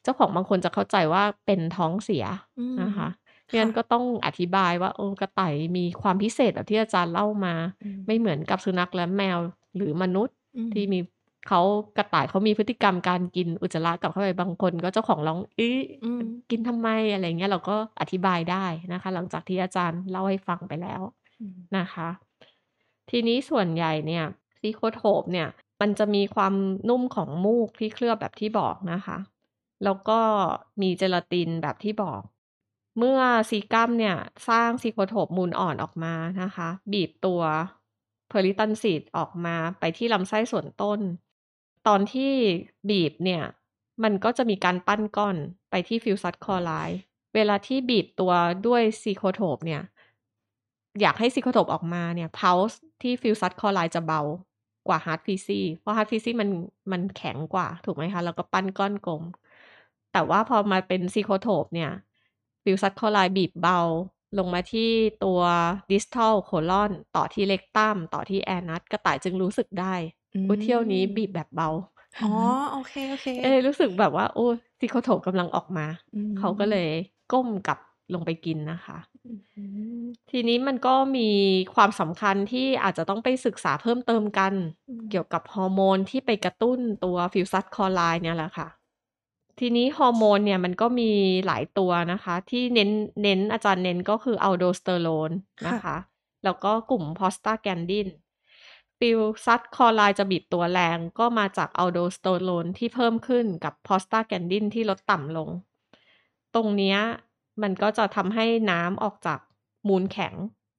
[0.03, 2.25] เจ้าของบางคนจะเข้าใจว่าเป็นท้องเสีย
[2.59, 3.09] อืมนะคะ
[3.49, 9.37] ค่ะงั้นก็ต้องอธิบายว่าโอ้กระต่ายมีความพิเศษแบบที่อาจารย์เล่ามาอืมไม่เหมือนกับสุนัขและแมว
[9.75, 10.99] หรือมนุษย์อืมที่มี
[11.47, 11.61] เขา
[11.97, 15.69] กระต่ายเขามีพฤติกรรมการกินอุจจาระกลับเข้าไปบางคนก็เจ้าของร้องอี
[16.03, 21.01] อืมกินทำไมอะไรเงี้ยเราก็อธิบายได้นะคะ หลังจากที่อาจารย์เล่าให้ฟังไปแล้ว
[21.39, 22.09] อืมนะคะ
[23.09, 24.25] ทีนี้ส่วนใหญ่เนี่ย
[24.59, 25.47] ซีโคโทปเนี่ย
[25.81, 26.53] มันจะมีความ
[26.89, 29.17] นุ่มของมูกที่เคลือบแบบที่บอกนะคะ
[29.83, 30.19] แล้วก็
[30.81, 32.21] มีเจลาตินแบบที่บอก
[32.97, 34.15] เมื่อ cecum เนี่ย
[34.49, 37.41] สร้าง cecotrope มูลอ่อนออกมานะคะ บีบตัว
[38.29, 40.99] peristalsis ออกมาไปที่ลำไส้ส่วนต้น
[41.89, 42.33] ตอนที่
[42.89, 43.43] บีบเนี่ย
[44.03, 45.35] มันก็จะมีการปั้นก้อน
[45.69, 46.99] ไปที่ fusus coli
[47.35, 48.33] เวลาที่บีบตัว
[48.67, 49.81] ด้วย cecotrope เนี่ย
[51.01, 54.21] อยากให้ cecotrope ออกมาเนี่ย pulse ที่ fusus coli จะเบา
[54.87, 56.49] กว่า hard feces เพราะ hard feces มัน
[56.91, 59.23] มันแข็งกว่าถูกไหมคะ แล้วก็ปั้นก้อนกลม
[60.13, 61.91] แต่ว่าพอมาเป็น cecotrope เนี่ย
[62.63, 63.79] fusus coli บีบเบา
[64.37, 64.91] ลงมาที่
[65.23, 65.41] ตัว
[65.91, 69.95] distal colon ต่อที่ rectum ต่อที่ anus กระต่ายจึงรู้สึกได้
[70.33, 71.69] อืมว่าเที่ยวนี้บีบแบบเบา
[72.23, 72.31] อ๋อ
[72.71, 74.45] โอเค โอเค เออรู้สึกแบบว่า โอ้
[74.79, 76.89] cecotrope กำลังออกมาอืมเขาก็เลย
[77.31, 77.79] ก้มกลับ
[78.13, 79.63] ลงไปกินนะคะอื
[80.01, 81.29] มทีนี้มันก็มี
[81.75, 84.53] ความสำคัญที่อาจจะต้องไปศึกษาเพิ่มเติมกัน
[84.89, 88.67] อืมเกี่ยวกับฮอร์โมนที่ไปกระตุ้นตัว fusus coli เนี่ยแหละค่ะ
[89.59, 91.11] ทีนี้ฮอร์โมนเนี่ยมันก็มี
[91.45, 92.89] หลายตัวนะคะ ที่เน้น
[93.23, 95.31] เน้นอาจารย์เน้นก็คือ aldosterone
[95.67, 95.95] นะคะ
[96.43, 98.07] แล้วก็กลุ่ม prostaglandin
[98.99, 105.49] fusus coli จะบีบตัวแรงก็มาจาก aldosterone ที่เพิ่มขึ้นกับ prostaglandin ที่ลดต่ำลง
[106.55, 106.97] ตรงเนี้ย
[107.61, 109.39] มันก็จะทำให้น้ำออกจาก
[109.87, 110.33] มูลแข็ง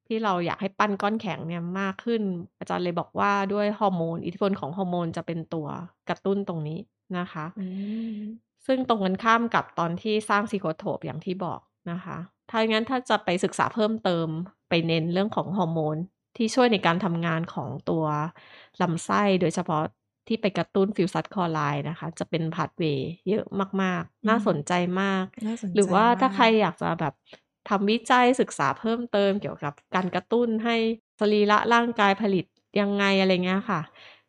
[0.06, 2.22] ที่เราอยากให้ปั้นก้อนแข็งเนี่ยมากขึ้น
[2.58, 5.66] อาจารย์เลยบอกว่าด้วยฮอร์โมน อิทธิพลของฮอร์โมนจะเป็นตัว
[6.08, 6.78] กระตุ้นตรงนี้
[7.18, 7.66] นะคะอื
[8.14, 8.18] ม
[8.66, 12.16] ซึ่งตรงกันข้ามกับตอนที่สร้าง cecotrope อย่างที่บอกนะคะ
[12.50, 14.28] ถ้าอย่างนั้นถ้าจะไปศึกษาเพิ่มเติม
[14.68, 15.96] ไปเน้นเรื่องของฮอร์โมน
[16.36, 18.04] ที่ช่วยในการทำงานของตัว
[18.82, 19.82] ลำไส้โดยเฉพาะ
[20.28, 23.44] ที่ไปกระตุ้น fusus coli นะคะ จะเป็น pathway เยอะ
[23.82, 27.14] มาก ๆ น่าสนใจมากน่าสนใจหรือว่าถ้าใครมก็อยากจะแบบ
[27.68, 30.76] ทำวิจัยศึกษาเพิ่มเติมเกี่ยวกับการกระตุ้นให้
[31.20, 32.44] สรีระร่างกายผลิต
[32.80, 33.80] ยังไงอะไรเงี้ยค่ะ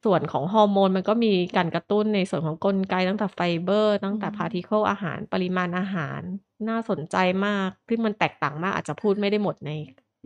[0.05, 6.21] ส่วนของฮอร์โมนมันก็มีการกระตุ้นในส่วนของกลไกตั้งแต่ไฟเบอร์ ตั้งแต่อืม particle อาหารปริมาณอาหาร
[6.69, 9.71] น่าสนใจมากซึ่งมันแตกต่างมากอาจจะพูดไม่ได้หมดใน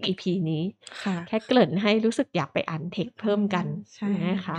[0.04, 0.64] EP นี้
[1.02, 4.58] ค่ะแค่เกริ่นให้รู้สึกอยากไปอ่านเทคเพิ่มกันใช่นะคะ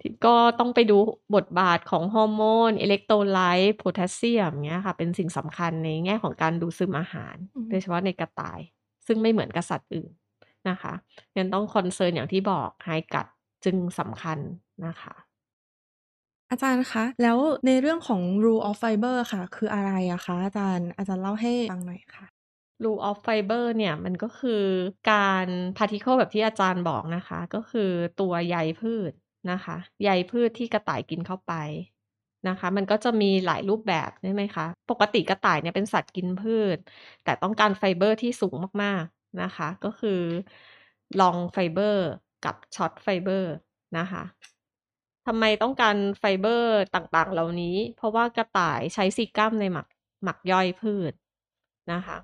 [0.00, 0.98] ที่ก็ต้องไปดู
[1.34, 8.60] บทบาทของฮอร์โมนอิเล็กโทรไลต์โพแทสเซียมเงี้ยค่ะ เป็นสิ่งสำคัญในแง่ของการดูดซึมอาหารอืมโดยเฉพาะในกระต่าย
[9.06, 10.10] ซึ่งไม่เหมือนกับสัตว์อื่น
[10.68, 10.92] นะคะ
[11.36, 13.26] ยังต้อง concern อย่างที่บอก hindgut
[13.64, 14.38] จึงสำคัญ
[14.86, 15.14] นะคะ
[16.50, 22.24] อาจารย์คะ แล้วในเรื่องของ role of fiber ค่ะ คืออะไรอะคะ อาจารย์อาจารย์เล่าให้ฟังหน่อยค่ะ
[22.82, 24.64] role of fiber เนี่ยมันก็คือ
[25.10, 29.12] การ particle แบบที่อาจารย์บอกนะคะ ก็คือตัวใยพืช
[29.50, 31.52] นะคะใยพืชที่กระต่ายกินเข้าไป
[32.48, 36.78] นะคะ มันก็จะมีหลายรูปแบบใช่ไหมคะ ปกติกระต่ายเนี่ยเป็นสัตว์กินพืช
[37.24, 40.20] แต่ต้องการไฟเบอร์ที่สูงมากๆนะคะ ก็คือ
[41.20, 41.96] long fiber
[42.44, 43.44] กับ short fiber
[43.98, 44.22] นะคะ
[45.26, 49.86] ทำไมต้องการไฟเบอร์ต่างๆ เหล่านี้ เพราะว่ากระต่ายใช้ cecum ในหมัก
[50.24, 51.12] หมักย่อยพืช
[51.92, 52.16] นะคะ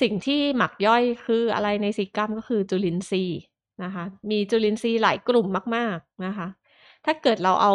[0.00, 3.40] สิ่งที่หมักย่อยคืออะไรใน cecum ก็คือจุลินทรีย์
[3.84, 6.48] นะคะ มีจุลินทรีย์หลายกลุ่มมาก ๆนะคะ
[7.04, 7.74] ถ้าเกิดเราเอา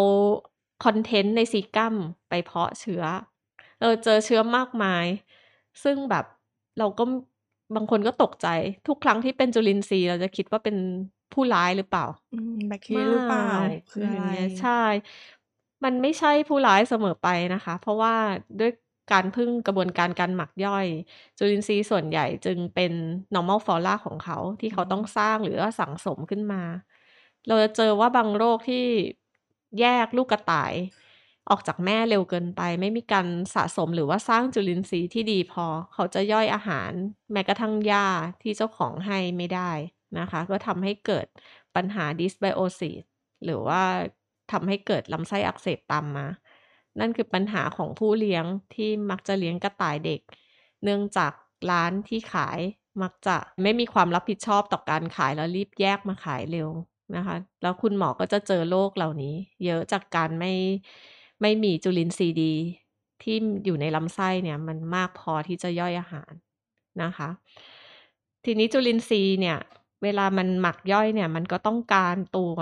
[0.85, 1.93] content ใน cecum
[2.29, 3.03] ไปเพาะเชื้อ
[3.79, 5.05] เราเจอเชื้อมากมาย
[5.83, 6.25] ซึ่งแบบ
[6.79, 7.03] เราก็
[7.75, 8.47] บางคนก็ตกใจ
[8.87, 10.77] ทุกครั้งที่เป็นจุลินทรีย์เราจะคิดว่าเป็น
[11.33, 14.81] ผู้ร้ายหรือเปล่าอืมแบคทีเรียหรือเปล่าไม่คืออะไรย่างเงี้ยใช่
[15.83, 18.15] มันไม่ใช่ผู้ร้ายเสมอไปนะคะ เพราะว่า
[18.59, 18.71] ด้วย
[19.11, 20.85] การพึ่งกระบวนการการหมักย่อย
[21.37, 22.93] จุลินทรีย์ส่วนใหญ่จึงเป็น
[23.35, 26.63] normal flora ของเขาที่เขาต้องสร้างหรือว่าสั่งสมขึ้นมา
[27.47, 28.85] เราจะเจอว่าบางโรคที่
[29.79, 30.73] แยกลูกกระต่าย
[31.49, 36.91] ออกจากแม่เร็วเกินไป ไม่มีการสะสมหรือว่าสร้างจุลินทรีย์ที่ดีพอ เขาจะย่อยอาหาร
[37.31, 38.07] แม้กระทั่งหญ้า
[38.41, 39.71] ที่เจ้าของให้ไม่ได้
[40.19, 41.25] นะคะ ก็ทำให้เกิด
[41.75, 43.03] ปัญหา dysbiosis
[43.43, 43.81] หรือว่า
[44.51, 46.27] ทำให้เกิดลำไส้อักเสบตามมา
[46.99, 50.21] นั่นคือปัญหาของผู้เลี้ยงที่มักจะเลี้ยงกระต่ายเด็ก
[50.83, 51.33] เนื่องจาก
[51.71, 52.59] ร้านที่ขาย
[53.01, 56.69] มักจะไม่มีความรับผิดชอบต่อการขายแล้วรีบแยกมาขายเร็ว
[57.15, 60.53] นะคะ แล้วคุณหมอก็จะเจอโรคเหล่านี้ เยอะจากการไม่
[61.41, 62.53] ไม่มีจุลินทรีย์ดี
[63.23, 66.31] ที่อยู่ในลำไส้เนี่ยมันมากพอที่จะย่อยอาหาร
[67.03, 67.29] นะคะ
[68.45, 69.57] ทีนี้จุลินทรีย์เนี่ย
[70.03, 72.55] เวลามันหมักย่อยเนี่ย มันก็ต้องการตัว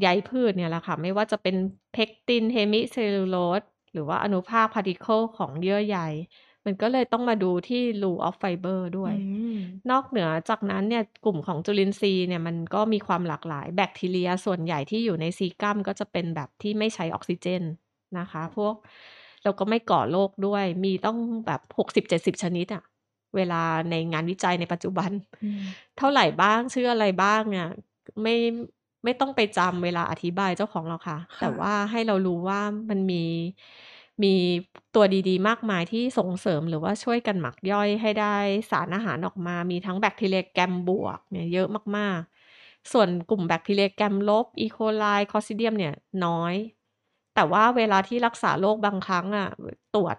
[0.00, 1.56] ใยพืชเนี่ยแหละค่ะ ไม่ว่าจะเป็น
[1.92, 5.98] เพกติน เฮมิเซลลูโลส หรือว่าอนุภาค particle ของเยื่อใย
[6.66, 9.58] มันก็เลยต้องมาดูที่ rule of fiber ด้วยอืม
[9.90, 17.62] นอกเหนือจากนั้นเนี่ย กลุ่มของจุลินทรีย์เนี่ย มันก็มีความหลากหลาย แบคทีเรียส่วนใหญ่ที่อยู่ในซีกัมก็จะเป็นแบบที่ไม่ใช้ออกซิเจน
[18.18, 18.74] นะคะ พวก
[19.42, 22.82] เราก็ไม่ก่อโรคด้วย มีต้องแบบหกสิบเจ็ดสิบชนิดอะ
[23.36, 25.10] เวลาในงานวิจัยในปัจจุบัน
[25.44, 25.62] อืม
[25.98, 27.68] เท่าไหร่บ้าง ชื่ออะไรบ้างเนี่ย
[28.22, 28.36] ไม่
[29.04, 32.60] ไม่ต้องไปจำเวลาอธิบายเจ้าของหรอกค่ะค่ะ แต่ว่าให้เรารู้ว่า
[32.90, 33.24] มันมี
[34.22, 34.34] มี
[34.94, 38.36] ตัวดีๆ มากมายที่ส่งเสริมหรือว่าช่วยกันหมักย่อยให้ได้
[38.70, 44.64] สารอาหารออกมา มีทั้งแบคทีเรียแกรมบวกเนี่ยเยอะมากๆ ส่วนกลุ่มแบคทีเรียแกรมลบ E.
[44.66, 46.54] coli Clostridium เนี่ยน้อย
[47.34, 49.48] แต่ว่าเวลาที่รักษาโรคบางครั้งอะ
[49.94, 50.16] ตรวจ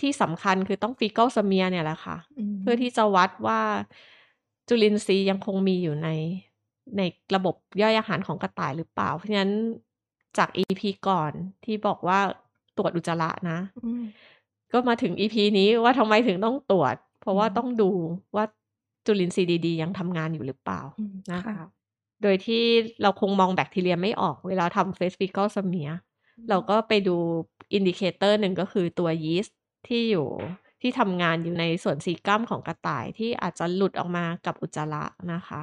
[0.00, 2.16] ที่สำคัญคือต้องฟีก a ลสเมียเนี่ยแหละค่ะ
[2.58, 3.60] มเพื่อที่จะวัดว่า
[4.68, 6.08] จุลินทรีย์ยังคงมีอยู่ใน
[6.96, 7.02] ใน
[7.36, 9.52] ระบบย่อยอาหารของกระต่ายหรือเปล่า เพราะฉะนั้น
[10.38, 11.32] จาก EP ก่อน
[11.64, 12.20] ที่บอกว่า
[12.76, 14.04] ตรวจอุจจาระนะอืม
[14.72, 17.90] ก็มาถึง EP นี้ว่าทำไมถึงต้องตรวจ เพราะว่าอืมต้องดู
[18.36, 18.44] ว่า
[19.06, 21.68] จุลินทรีย์ดีๆ ยังทำงานอยู่หรือเปล่าอืมนะค่ะคะ
[22.22, 22.62] โดยที่
[23.02, 25.90] เราคงมองแบคทีเรียไม่ออกเวลาทำเฟสฟิก a ลสเมีย
[26.50, 27.16] เราก็ไปดู
[27.74, 30.28] indicator หนึ่งก็คือตัวยีสต์ที่อยู่
[30.82, 35.62] ที่ทำงานอยู่ในส่วน cecum ของกระต่ายที่อาจจะหลุดออกมากับอุจจาระนะคะ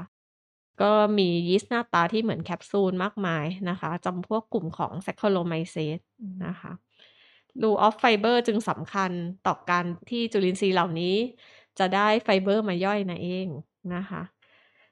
[0.82, 6.72] ก็มียีสต์หน้าตาที่เหมือนแคปซูลมากมายนะคะจำพวกกลุ่มของ Saccharomyces อืมนะคะ
[7.62, 9.12] role of fiber จึงสำคัญ
[9.48, 11.16] ต่อการที่จุลินทรีย์เหล่านี้
[11.80, 13.48] จะได้ไฟเบอร์มาย่อยนั่นเอง
[13.96, 14.22] นะคะ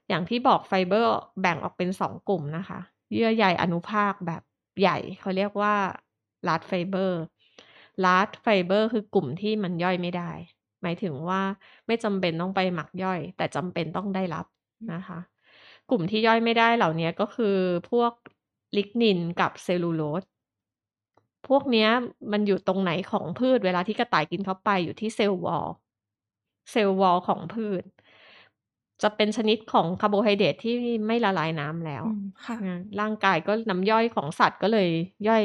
[0.09, 2.79] อย่างที่บอกไฟเบอร์แบ่งออกเป็นสองกลุ่มนะคะ
[3.13, 4.41] เยื่อใยอนุภาคแบบ
[4.79, 5.75] ใหญ่เขาเรียกว่า
[6.47, 10.31] large fiber large fiber คือกลุ่มที่มันย่อยไม่ได้
[10.81, 11.41] หมายถึงว่า
[11.87, 14.45] ไม่จำเป็นต้องไปหมักย่อย แต่จำเป็นต้องได้รับ
[14.93, 15.19] นะคะ
[15.89, 17.57] กลุ่มที่ย่อยไม่ได้เหล่านี้ก็คือ
[17.89, 18.13] พวก
[18.75, 20.23] ลิกนินกับเซลลูโลส
[21.47, 21.89] พวกเนี้ย
[22.31, 25.67] มันอยู่ตรงไหนของพืชเวลาที่กระต่ายกินเข้าไปอยู่ที่ cell wall
[26.71, 27.83] cell wall ของพืช
[29.01, 30.75] จะเป็นชนิดของคาร์โบไฮเดรตที่
[31.07, 34.89] ไม่ละลายน้ำแล้วอืมค่ะนะร่างกายก็น้ำย่อยของสัตว์ก็เลย
[35.27, 35.43] ย่อย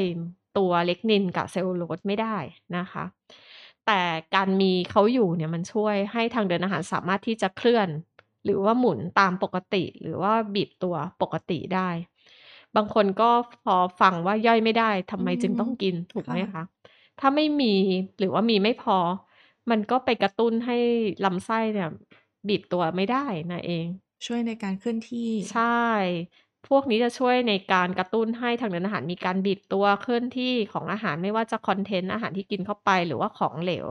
[0.58, 2.36] ตัวเล็กนินกับเซลลูโลสไม่ได้
[2.76, 3.04] นะคะ
[3.86, 4.00] แต่
[4.34, 7.88] การมีเขาอยู่เนี่ยมันช่วยให้ทางเดินอาหารสามารถที่จะเคลื่อน
[8.44, 11.88] หรือว่าหมุนตามปกติ หรือว่าบีบตัวปกติได้
[12.76, 13.30] บางคนก็
[13.64, 16.62] พอฟังว่าย่อยไม่ได้ทำไมจึงต้องกินถูกไหมค่ะคะ
[17.20, 17.74] ถ้าไม่มี
[18.18, 18.98] หรือว่ามีไม่พอ
[19.70, 20.76] มันก็ไปกระตุ้นให้
[21.24, 21.88] ลำไส้เนี่ย
[22.48, 23.86] บีบตัวไม่ได้นะเอง
[24.26, 25.62] ช่วยในการเคลื่อนที่ ใช่
[26.68, 33.86] พวกนี้จะช่วยในการกระตุ้นให้ทางเดินอาหารมีการบีบตัวเคลื่อนที่ของอาหารไม่ว่าจะคอนเทนต์อาหารที่กินเข้าไปหรือว่าของเหลว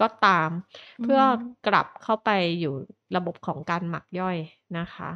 [0.00, 0.50] ก็ตาม
[0.98, 1.30] อืเพื่อม
[1.66, 2.74] กลับเข้าไปอยู่
[3.16, 4.36] ระบบของการหมักย่อย
[4.78, 5.10] นะคะ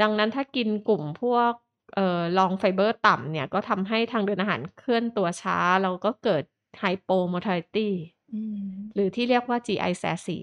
[0.00, 1.52] ดังนั้นถ้ากินกลุ่มพวก
[1.94, 6.42] เอ่อ long fiber ต่ำเนี่ยก็ทำให้ทางเดินอาหารเคลื่อนตัวช้า แล้วก็เกิด
[6.82, 7.88] hypomortality
[8.32, 10.38] อืมหรือที่เรียกว่า GI SASI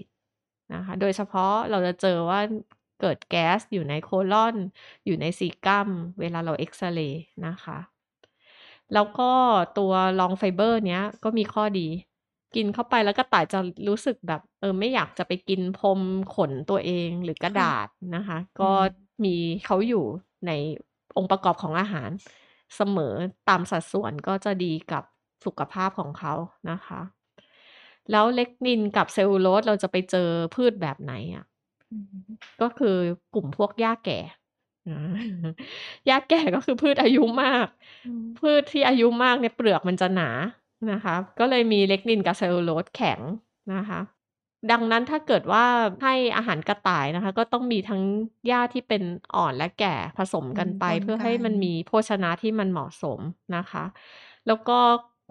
[0.74, 2.40] นะคะ โดยเฉพาะเราจะเจอว่า
[3.00, 4.56] เกิดแก๊สอยู่ในโคลอน
[5.06, 5.88] อยู่ในซีกัม
[6.20, 7.78] เวลาเราเอ็กซเรย์นะคะ
[8.92, 9.30] แล้วก็
[9.78, 11.88] ตัว long fiber เนี้ยก็มีข้อดี
[12.54, 16.00] กินเข้าไปแล้วกระต่ายจะรู้สึกแบบ เออไม่อยากจะไปกินพรม
[16.34, 20.04] ขนตัวเองหรือกระค่ะดาษนะคะอืก็มมีเขาอยู่
[20.46, 20.50] ใน
[21.16, 22.10] องค์ประกอบของอาหาร
[22.76, 23.14] เสมอ
[23.48, 25.04] ตามสัดส่วนก็จะดีกับ
[25.44, 26.34] สุขภาพของเขา
[26.70, 27.00] นะคะ
[28.10, 31.44] แล้วลิกนินกับเซลลูโลสเราจะไปเจอพืชแบบไหนอะ
[31.90, 31.96] อื
[32.32, 32.96] มก็คือ
[33.34, 34.18] กลุ่มพวกหญ้าแก่
[34.86, 34.92] อา
[36.06, 37.66] หญ้าแก่ก็คือพืชอายุมาก
[38.04, 40.30] อืมพืชที่อายุมากเนี่ยเปลือกมันจะหนา
[40.90, 43.20] นะคะ ก็เลยมีลิกนินกับเซลลูโลสแข็ง
[43.72, 44.00] นะคะ
[44.70, 45.64] ดังนั้นถ้าเกิดว่า
[46.02, 48.02] ให้อาหารกระต่ายนะคะ ก็ต้องมีทั้ง
[48.46, 49.02] หญ้าที่เป็น
[49.36, 53.20] อ่อนและแก่ผสมอืกันมไปปนเพื่อกัให้มันนมีโภชนะที่มันเหมาะสม
[53.56, 53.84] นะคะ
[54.46, 54.78] แล้วก็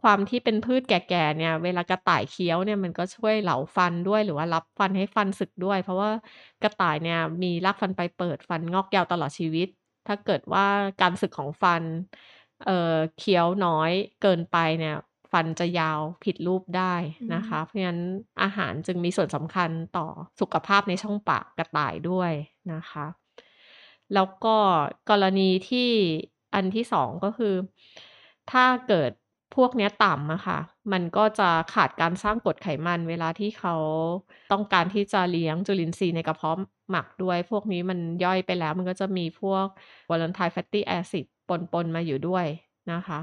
[0.02, 6.10] ความที่เป็นพืชแก่ๆเนี่ย เวลากระต่ายเคี้ยวเนี่ยมันก็ช่วยเหลาฟันด้วยหรือว่ารับฟันให้ฟันสึกด้วย เพราะว่า
[6.64, 9.68] กระต่ายเนี่ยมีรากฟันปลายเปิดฟันงอกยาวตลอดชีวิต
[10.08, 10.66] ถ้าเกิดว่า
[11.02, 11.84] การสึกของฟัน
[12.66, 14.96] เอ่อเคี้ยวน้อยเกินไปเนี่ย
[15.36, 18.02] ฟันจะยาวผิดรูปได้อืนะมคะ เพราะฉะนั้น
[18.42, 20.08] อาหารจึงมีส่วนสำคัญต่อ
[20.40, 22.32] สุขภาพในช่องปากกระต่ายด้วย
[22.74, 23.06] นะคะ
[24.14, 24.56] แล้วก็
[25.10, 25.90] กรณีที่
[26.54, 27.56] อันที่2ก็คือ
[28.52, 29.12] ถ้าเกิด
[29.56, 30.60] พวกเนี้ยต่ำอะค่ะ
[30.92, 33.76] มันก็จะขาดการสร้างกรดไขมันเวลาที่เขา
[34.52, 36.58] ต้องการที่จะเลี้ยงจุลินทรีย์ในกระเพาะ
[36.92, 39.66] หมักด้วย พวกนี้มันย่อยไปแล้วมันก็จะมีพวก
[40.10, 42.46] volatile fatty acid ปนๆมาอยู่ด้วย
[42.92, 43.20] นะคะ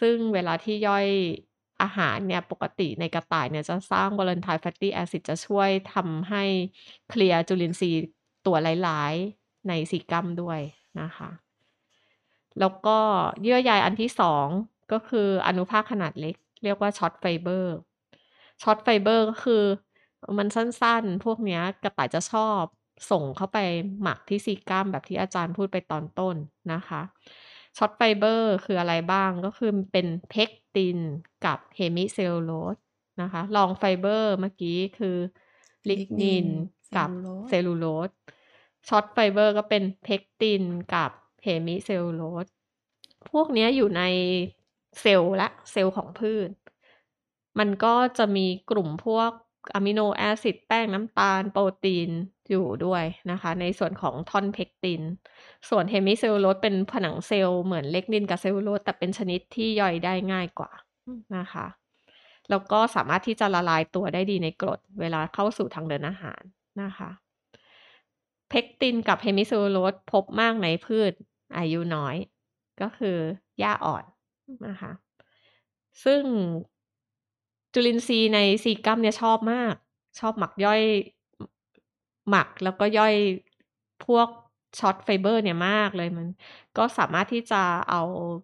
[0.00, 1.06] ซึ่งเวลาที่ย่อย
[1.82, 6.44] อาหารเนี่ย ปกติในกระต่ายเนี่ยจะสร้าง volatile fatty acid จะช่วยทำให้
[7.10, 8.00] เคลียร์จุลินทรีย์
[8.46, 8.56] ตัว
[8.88, 10.60] ร้าย ๆ ในซีกัมด้วย
[11.00, 11.30] นะคะ
[12.60, 12.98] แล้วก็
[13.42, 17.64] เยื่อใยอันที่2ก็คืออนุภาคขนาดเล็ก เรียกว่า short fiber
[18.62, 19.62] short fiber ก็คือ
[20.38, 22.62] มันสั้นๆ พวกนี้กระต่ายจะชอบ
[23.10, 23.58] ส่งเข้าไป
[24.02, 26.36] หมักที่ซีกัมแบบที่อาจารย์พูดไปตอนต้น
[26.72, 27.02] นะคะ
[27.76, 30.98] short fiber คืออะไรบ้างก็คือเป็นเพกติน
[31.44, 32.78] กับ hemicellulosa
[33.22, 35.16] นะคะ long fiber เมื่อกี้คือ
[35.88, 36.48] ลิกลิกนินินน
[36.96, 38.10] กับ cellulose เซลลูโลส
[38.88, 40.62] short fiber ก็เป็นเพกติน
[40.94, 41.10] กับ
[41.46, 42.50] hemicellulosa
[43.30, 44.02] พวกเนี้ยอยู่ใน
[45.00, 46.50] เซลล์และเซลล์ของพืช
[47.58, 49.30] มันก็จะมีกลุ่มพวก
[49.74, 52.10] amino acid แป้งน้ำตาล โปรตีน
[52.50, 55.02] อยู่ด้วยนะคะ ในส่วนของท่อนเพกติน
[55.68, 60.70] ส่วน hemicellulosa เป็นผนังเซลล์เหมือนลิกนินกับเซลลูโลสแต่เป็นชนิดที่ย่อยได้ง่ายกว่า
[61.36, 61.66] นะคะ
[62.50, 66.42] แล้วก็สามารถที่จะละลายตัวได้ดีในกรด เวลาเข้าสู่ทางเดินอาหาร
[66.82, 67.10] นะคะ
[68.48, 71.12] เพกตินกับ hemicellulosa พบมากในพืช
[71.58, 72.16] อายุน้อย
[72.80, 73.16] ก็คือ
[73.58, 74.04] หญ้าอ่อน
[74.68, 74.92] นะคะ
[76.04, 76.22] ซึ่ง
[77.74, 79.74] จุลินทรีย์ในซีกัมเนี่ยชอบมาก
[80.20, 80.82] ชอบหมักย่อย
[82.30, 83.14] หมักแล้วก็ย่อย
[84.06, 84.28] พวก
[84.78, 86.26] short fiber เนี่ยมากเลยมัน
[86.78, 88.02] ก็สามารถที่จะเอา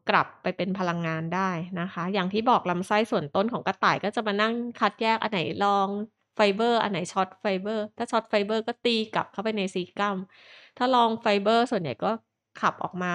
[0.09, 5.93] กลับไปเป็นพลังงานได้นะคะ อย่างที่บอกลำไส้ส่วนต้นของกระต่ายก็จะมานั่งคัดแยกอันไหน long
[6.39, 10.17] fiber อันไหน short fiber ถ้า short fiber ก็ตีกลับเข้าไปในซีกัม
[10.77, 12.11] ถ้า long fiber ส่วนใหญ่ก็
[12.61, 13.15] ขับออกมา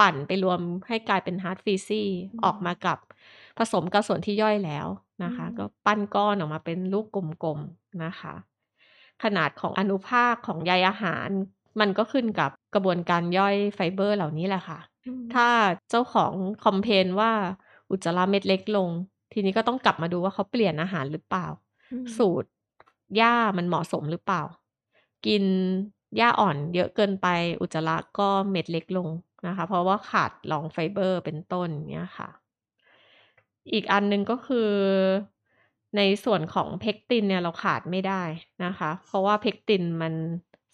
[0.00, 2.98] ปั่นไปรวมให้กลายเป็น hard feces อืออกมากับ
[3.58, 4.86] ผสมกับส่วนที่ย่อยแล้ว
[5.22, 7.06] อืนะคะมก็ปั้นก้อนออกมาเป็นลูก
[7.44, 8.34] กลมๆนะคะ
[9.24, 11.28] ขนาดของอนุภาคของใยอาหาร
[11.80, 15.48] มันก็ขึ้นกับกระบวนการย่อยไฟเบอร์เหล่านี้แหละค่ะอืมถ้า
[15.90, 16.32] เจ้าของ
[16.64, 17.32] คอมเพลนว่า
[17.90, 18.90] อุจจาระเม็ดเล็กลง
[19.32, 21.46] ทีนี้ก็ต้องกลับมาดูว่าเขาเปลี่ยนอาหารหรือเปล่า
[21.90, 22.48] อืมสูตร
[23.16, 24.42] หญ้ามันเหมาะสมหรือเปล่า
[25.26, 25.44] กิน
[26.16, 27.26] หญ้าอ่อนเยอะเกินไป
[27.60, 29.08] อุจจาระก็เม็ดเล็กลง
[29.46, 32.28] นะคะ เพราะว่าขาด long fiber เป็นต้นอย่างเงี้ยค่ะ
[33.72, 34.70] อีกอันหนึ่งก็คือ
[35.96, 38.22] ในส่วนของเพกตินเนี่ยเราขาดไม่ได้
[38.64, 40.14] นะคะ เพราะว่าเพกตินมัน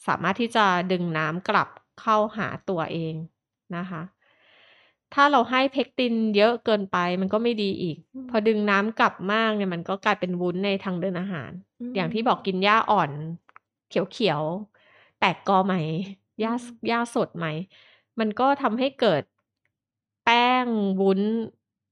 [0.06, 1.68] สามารถที่จะดึงน้ำกลับ
[2.00, 3.14] เข้าหาตัวเอง
[3.76, 4.02] นะคะ
[5.14, 11.50] ถ้าเราให้เพกตินเยอะเกินไปมันก็ไม่ดีอีกอืมพอดึงน้ำกลับมากเนี่ยมันก็กลายเป็นวุ้นในทางเดินอาหาร
[11.80, 13.10] อือย่างที่มบอกกินหญ้าอ่อน
[13.88, 15.80] เขียวๆแตกกอใหม่
[16.40, 17.52] หอืญ้ามสหญ้าสดใหม่
[18.20, 19.22] มันก็ทำให้เกิด
[20.24, 20.66] แป้ง
[21.00, 21.20] วุ้น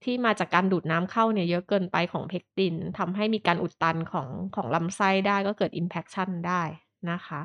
[0.05, 6.63] ที่มาจากการดูดน้ำเข้าเนี่ยเยอะเกินไปของเพกตินทำให้มีการอุดตันของของลำไส้ได้ก็เกิด impaction ได้
[7.11, 7.41] นะคะ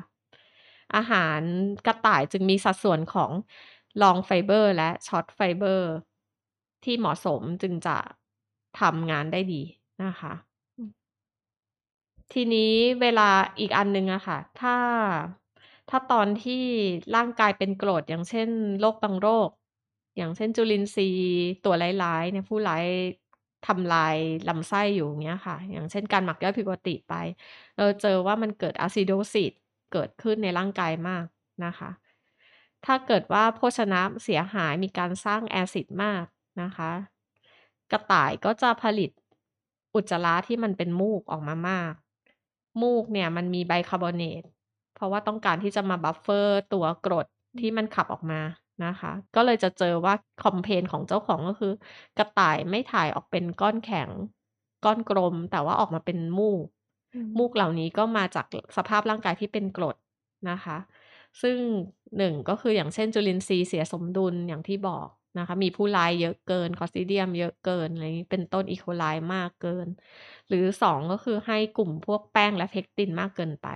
[0.96, 1.40] อาหาร
[1.86, 3.30] กระต่ายจึงมีสัดส่วนของ
[4.02, 5.80] long fiber และ short fiber
[6.84, 7.96] ที่เหมาะสมจึงจะ
[8.80, 9.62] ทำงานได้ดี
[10.04, 10.32] นะคะ
[12.32, 14.76] ทีนี้เวลาอีกอันหนึ่งอะค่ะ ถ้า
[15.90, 16.64] ถ้าตอนที่
[17.16, 18.48] ร่างกายเป็นกรดอย่างเช่น
[18.80, 19.48] โรคบางโรค
[20.16, 21.26] อย่างเช่นจุลินทรีย์
[21.64, 22.86] ตัวร้ายๆเนี่ยผู้ร้าย
[23.66, 24.16] ทำลาย
[24.48, 27.14] ลำไส้อยู่อย่างเงี้ยค่ะ อย่างเช่นการหมักย่อยผิดปกติไป
[27.76, 29.52] เราเจอว่ามันเกิด acidosis
[29.92, 31.24] เกิดขึ้นในร่างกายมาก
[31.64, 31.90] นะคะ
[32.84, 36.24] ถ้าเกิดว่าโภชนะเสียหายมีการสร้างแอซิดมาก
[36.62, 36.90] นะคะ
[37.92, 39.10] กระต่ายก็จะผลิต
[39.94, 41.92] อุจจาระที่มันเป็นมูกออกมามาก
[42.82, 44.42] มูกเนี่ยมันมีไบคาร์บอเนต
[44.94, 47.26] เพราะว่าต้องการที่จะมา buffer ตัวกรด
[47.60, 48.40] ที่มันขับออกมา
[48.84, 51.72] นะคะ ก็เลยจะเจอว่า complain ของเจ้าของก็คือ
[52.18, 54.08] กระต่ายไม่ถ่ายออกเป็นก้อนแข็ง
[54.84, 56.66] ก้อนกลม แต่ว่าออกมาเป็นมูก
[57.14, 59.96] อืมมูกเหล่านี้ก็มาจากสภาพร่างกายที่เป็นกรด
[60.50, 60.76] นะคะ
[61.42, 61.58] ซึ่ง
[62.16, 65.08] 1ก็คืออย่างเช่นจุลินทรีย์เสียสมดุลอย่างที่บอก
[65.38, 68.76] นะคะ มีผู้ร้ายเยอะเกิน Clostridium เยอะเกินอะไรงี้เป็นต้น E.
[68.82, 69.86] coli มากเกิน
[70.48, 73.68] หรือ2ก็คือให้กลุ่มพวกแป้งและเพกตินมากเกินไป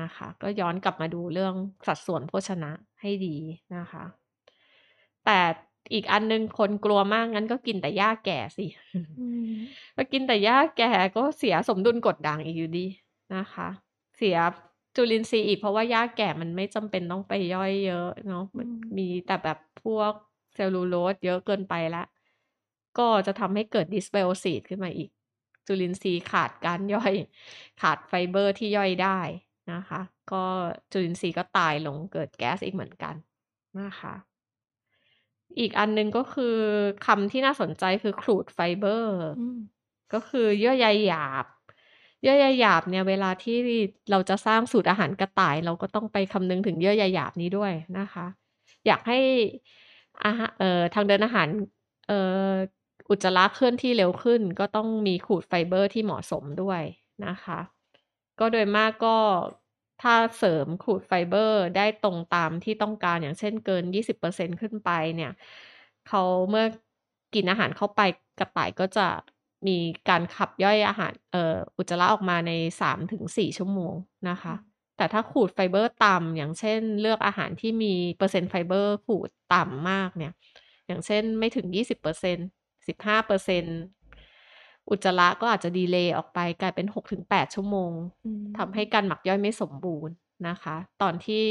[0.00, 1.54] นะคะ ก็ย้อนกลับมาดูเรื่อง
[1.86, 3.36] สัดส่วนโภชนะให้ดี
[3.76, 4.04] นะคะ
[5.26, 5.40] แต่
[5.94, 8.66] อีกอันหนึ่งคนกลัวมากงั้นก็กินแต่หญ้าแก่สิ
[9.18, 9.54] อืม
[9.96, 12.86] ถ้ากินแต่หญ้าแก่ก็เสียสมดุลกรดด่างอีกอยู่ดี
[13.34, 13.68] นะคะ
[14.16, 14.36] เสีย
[14.96, 20.12] จุลินทรีย์อีกเพราะว่าหญ้าแก่มันไม่จำเป็นต้องไปย่อยเยอะเนาะอืมันมมีแต่แบบพวก
[20.54, 22.06] เซลลูโลสเยอะเกินไปแล้ว
[22.98, 25.10] ก็จะทำให้เกิด dysbiosis ขึ้นมาอีก
[25.66, 27.14] จุลินทรีย์ขาดการย่อย
[27.82, 29.20] ขาดไฟเบอร์ที่ย่อยได้
[29.72, 30.00] นะคะ
[30.32, 30.44] ก็
[30.92, 33.14] จุลินทรีย์ก็ตายลงเกิดแก๊สอีกเหมือนกัน
[33.80, 34.14] นะคะ
[35.58, 36.56] อีกอันหนึ่งก็คือ
[37.06, 39.02] คำที่น่าสนใจคือ crude fiber
[39.38, 39.56] อืม
[40.12, 41.46] ก็คือเยื่อใยหยาบ
[42.22, 43.56] เยื่อใยหยาบเนี่ยเวลาที่
[44.10, 48.26] เราจะสร้างสูตรอาหารกระต่าย เราก็ต้องไปคำนึงถึงเยื่อใยหยาบนี้ด้วยนะคะ
[48.86, 49.18] อยากให้
[50.24, 51.48] อาหาเอ่อทางเดินอาหาร
[52.08, 52.18] เอ่
[52.50, 52.52] อ
[53.10, 56.82] อุจจาระเคลื่อนที่เร็วขึ้น ก็ต้องมี crude fiber ที่เหมาะสมด้วย
[57.26, 57.58] นะคะ
[58.38, 59.16] ก็โดยมากก็
[60.02, 65.32] ถ้าเสริม crude fiber ได้ตรงตามที่ต้องการอย่างเช่นเกิน 20%ขึ้นไปเนี่ย
[66.08, 66.64] เขาเมื่อ
[67.34, 68.00] กินอาหารเข้าไป
[68.38, 69.08] กระต่ายก็จะ
[69.66, 69.76] มี
[70.08, 73.94] การขับย่อยอาหารเอ่ออุจจาระออกมาใน 3-4 ชั่วโมง
[74.30, 74.54] นะคะ
[74.96, 80.32] แต่ถ้า crude fiber ต่ำอย่างเช่นเลือกอาหารที่มีเปอร์เซ็นต์ fiber crude ต่ำมากเนี่ย
[80.86, 82.48] อย่างเช่นไม่ถึง 20%
[82.86, 83.95] 15%อุ
[84.96, 87.92] จจาระก็อาจจะ delay ออกไปกลายเป็น6-8ชั่วโมง
[88.24, 90.14] อืมทำให้การหมักย่อยไม่สมบูรณ์
[90.48, 91.44] นะคะ ตอนที่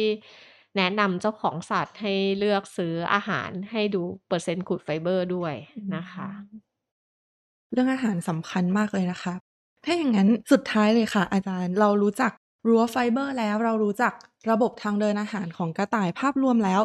[0.77, 6.27] แนะนำเจ้าของสัตว์ให้เลือกซื้ออาหารให้ดูเปอร์เซ็นต์ crude fiber ด้วยอืมนะคะ
[7.71, 9.33] เรื่องอาหารสำคัญมากเลยนะคะ
[9.85, 12.31] ถ้าอย่างนั้นสุดท้ายเลยค่ะ อาจารย์เรารู้จัก
[12.67, 14.13] รั้วไฟเบอร์แล้วเรารู้จัก
[14.51, 16.81] ระบบทางเดินอาหารของกระต่ายภาพรวมแล้ว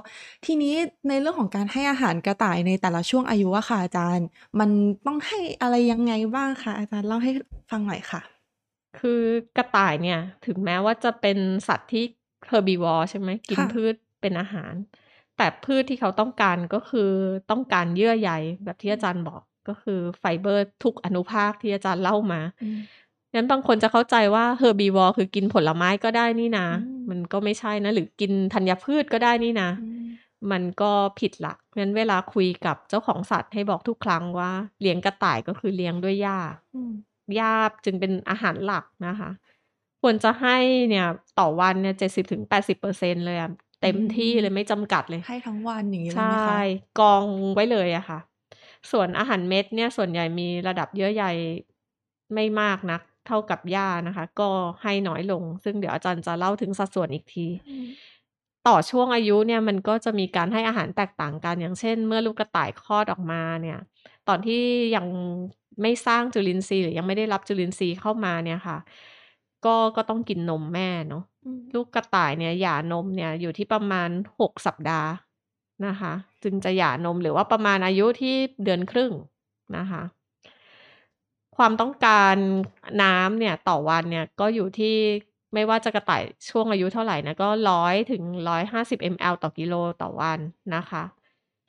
[0.47, 0.75] ทีนี้
[1.09, 4.27] ในเรื่องของการให้อาหารกระต่ายในแต่ละช่วงอายุอะค่ะอาจารย์
[4.61, 4.71] มัน
[5.07, 7.33] ต้องให้อะไรยังไงบ้างคะอาจารย์เล่าให้
[7.71, 8.21] ฟังหน่อยค่ะ
[8.99, 9.23] คือ
[9.57, 11.39] กระต่ายเนี่ย ถึงแม้ว่าจะเป็น
[11.69, 12.05] สัตว์ที่
[12.51, 14.75] herbivore ใช่ไหมกินค่ะพืชเป็นอาหาร
[15.37, 17.11] แต่พืชที่เขาต้องการก็คือ
[17.51, 18.31] ต้องการเยื่อใย
[18.65, 22.81] แบบที่อาจารย์บอกก็คือไฟเบอร์ทุกอนุภาคที่อาจารย์เล่ามาอืม
[23.35, 30.07] งั้นบางคนจะเข้าใจว่า herbivore คือกินผลไม้ก็ได้นี่นะอืมมันก็ไม่ใช่นะ หรือกินธัญพืชก็ได้นี่นะอืม
[30.51, 36.39] มันก็ผิดหลักงั้นเวลาคุยกับเจ้าของสัตว์ให้บอกทุกครั้งว่า เลี้ยงกระต่ายก็คือเลี้ยงด้วยหญ้า
[36.75, 36.93] อืม
[37.35, 39.31] หญ้าจึงเป็นอาหารหลักนะคะ
[40.01, 40.57] ควรจะให้
[40.89, 41.07] เนี่ย
[41.39, 43.51] ต่อวันเนี่ยเจ็ดสิบถึงแปดสิบเปอร์เซ็นเลยอะ
[43.83, 46.59] เต็มที่เลยไม่จำกัดเลย ให้ทั้งวันอย่างนี้เลยใช่ไหมคะ
[47.01, 48.19] กองไว้เลยอะค่ะ
[48.91, 51.25] ส่วนอาหารเม็ดเนี่ยส่วนใหญ่มีระดับเยื่อใย
[52.35, 54.49] ไม่มากนัก เท่ากับหญ้านะคะ ก็
[54.83, 57.87] ให้น้อยลง ซึ่งเดี๋ยวอาจารย์จะเล่าถึงสัดส่วนอีกทีอืม
[58.69, 63.79] ต่อช่วงอายุเนี่ยมันก็จะมีการให้อาหารแตกต่างกัน อย่างเช่น เมื่อลูกกระต่ายคลอดออกมาเนี่ย
[64.29, 64.63] ตอนที่
[64.97, 65.07] ยัง
[65.83, 68.79] ไม่สร้างจุลินทรีย์หรือยังไม่ได้รับจุลินทรีย์เข้ามาเนี่ยค่ะ
[69.65, 75.11] ก็ก็ต้องกินนมแม่เนาะอืมลูกกระต่ายเนี่ยหย่านมเนี่ยอยู่ที่ประมาณ6สัปดาห์
[75.87, 79.13] นะคะ จึงจะหย่านมหรือว่าประมาณอายุที่เดือนครึ่ง
[79.77, 80.03] นะคะ
[81.61, 82.37] ความต้องการ
[83.03, 84.97] น้ำเนี่ยต่อวันเนี่ยก็อยู่ที่
[85.55, 90.39] ไม่ว่าจะกระต่ายช่วงอายุเท่าไหร่นะก็100ถึง150 ml ต่อกิโลต่อวัน
[90.75, 91.05] นะคะ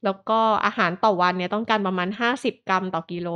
[0.04, 3.30] แล้วก็อาหารต่อวันเนี่ยต้องการประมาณ50กรัมต่อกิโล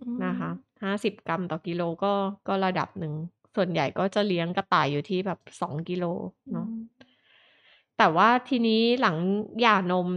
[0.00, 0.50] อืมนะคะ
[0.84, 2.12] 50กรัมต่อกิโลก็
[2.48, 3.14] ก็ระดับหนึ่ง
[3.56, 6.04] ส่วนใหญ่ก็จะเลี้ยงกระต่ายอยู่ที่แบบ2กิโล
[6.46, 7.08] อืเนาะม
[7.98, 9.16] แต่ว่าทีนี้หลัง
[9.60, 10.08] หย่านม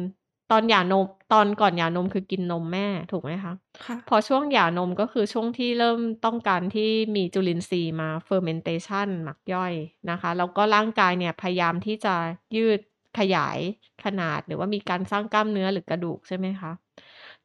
[0.51, 3.53] ตอนหย่านมตอนก่อนหย่านมคือกินนมแม่ถูกไหมคะ
[3.85, 9.73] ค่ะพอช่วงหย่านมก็คือช่วงที่เริ่มต้องการที่มีจุลินทรีย์มา fermentation หมักย่อย
[10.09, 12.15] นะคะ แล้วก็ร่างกายเนี่ยพยายามที่จะ
[12.55, 12.79] ยืด
[13.19, 13.59] ขยาย
[14.03, 16.71] ขนาดหรือว่ามีการสร้างกล้ามเนื้อหรือกระดูกใช่ไหมคะ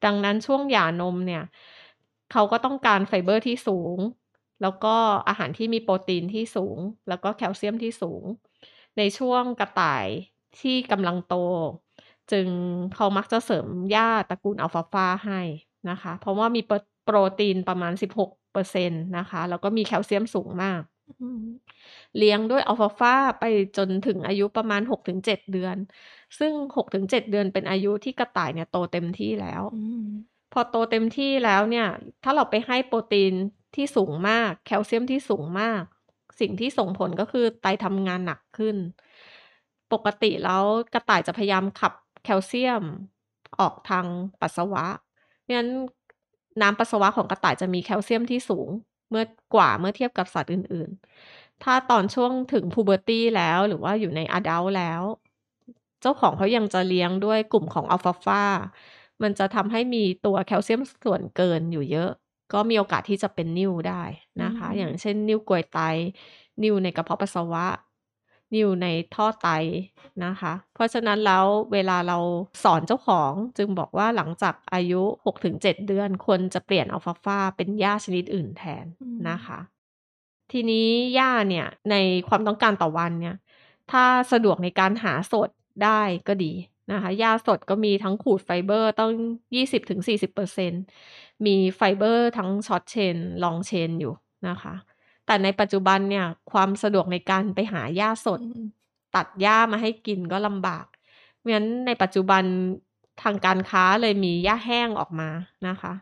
[0.04, 1.42] ดังนั้นช่วงหย่านมเนี่ย
[2.32, 3.98] เขาก็ต้องการไฟเบอร์ที่สูง
[4.62, 4.94] แล้วก็
[5.28, 6.78] อาหารที่มีโปรตีนที่สูง
[7.09, 8.24] แล้วก็แคลเซียมที่สูง
[8.98, 10.07] ในช่วงกระต่าย
[10.61, 11.36] ที่กำลังโต
[12.32, 12.48] จึง
[12.94, 15.40] เขามักจะเสริมหญ้าตระกูลอัลฟาฟาให้
[15.90, 20.82] นะคะ เพราะว่ามีโปรโปรตีนประมาณ 16%นะคะ แล้วก็มีแคลเซียมสูงมาก
[21.20, 21.42] อืม
[22.18, 23.44] เลี้ยงด้วยอัลฟาฟาไป
[23.76, 25.76] จนถึงอายุประมาณ 6-7 เดือน
[26.38, 30.06] ซึ่ง 6-7 เดือนเป็นอายุที่กระต่ายเนี่ยโตเต็มที่แล้วอืม
[30.52, 31.86] พอโตเต็มที่แล้วเนี่ย
[32.22, 33.34] ถ้าเราไปให้โปรตีน
[33.74, 35.82] ที่สูงมาก แคลเซียมที่สูงมาก
[36.40, 38.76] สิ่งที่ส่งผลก็คือไตทำงานหนักขึ้น
[39.92, 40.64] ปกติแล้ว
[40.94, 41.92] กระต่ายจะพยายามขับ
[42.26, 42.84] แคลเซียม
[43.60, 44.06] ออกทาง
[44.40, 44.86] ปัสสาวะ
[45.42, 45.70] เพราะฉะนั้น
[46.62, 48.68] น้ำปัสสาวะของกระต่ายจะมีแคลเซียมที่สูง
[49.10, 49.24] เมื่อ
[49.54, 50.90] กว่าเมื่อเทียบกับสัตว์อื่น
[51.26, 55.02] ๆ ถ้าตอนช่วงถึงพูเบอร์ตี้แล้วหรือว่าอยู่ในอดัลแล้ว
[56.00, 58.42] เจ้าของเขายังจะเลี้ยงด้วยกลุ่มของอัลฟาฟา
[59.22, 62.10] มันจะทำให้มีตัวแคลเซียมส่วนเกินอยู่เยอะ
[62.52, 64.02] ก็มีโอกาสที่จะเป็นนิ่วได้
[64.42, 65.78] นะคะอืมอย่างเช่น นิ่วกลวยไต
[66.62, 67.66] นิ่วในกระเพาะปัสสาวะ
[68.55, 69.49] นิ่วในท่อไต
[70.24, 72.18] นะคะ เพราะฉะนั้นแล้วเวลาเรา
[72.62, 75.03] สอนเจ้าของจึงบอกว่าหลังจากอายุ
[75.44, 78.86] 6-7 เดือนควรจะเปลี่ยนอัลฟาฟาเป็นหญ้าชนิดอื่นแทน
[79.30, 79.59] นะคะ
[80.53, 81.94] ทีนี้หญ้าเนี่ยใน
[82.28, 83.36] ความต้องการต่อวันเนี่ย
[83.92, 85.49] ถ้าสะดวกในการหาสด
[85.84, 86.53] ได้ก็ดี
[86.92, 89.11] นะคะหญ้าสดก็มีทั้ง crude fiber ตั้ง
[90.28, 94.14] 20-40%มีไฟเบอร์ทั้ง short chain long chain อยู่
[94.49, 94.74] นะคะ
[95.26, 98.66] แต่ในปัจจุบันเนี่ย ความสะดวกในการไปหาหญ้าสดอืม
[99.16, 100.86] ตัดหญ้ามาให้กินก็ลำบาก
[101.36, 102.44] เพราะฉะนั้นในปัจจุบัน
[103.22, 105.30] ทางการค้าเลยมีหญ้าแห้งออกมา
[105.68, 105.92] นะคะ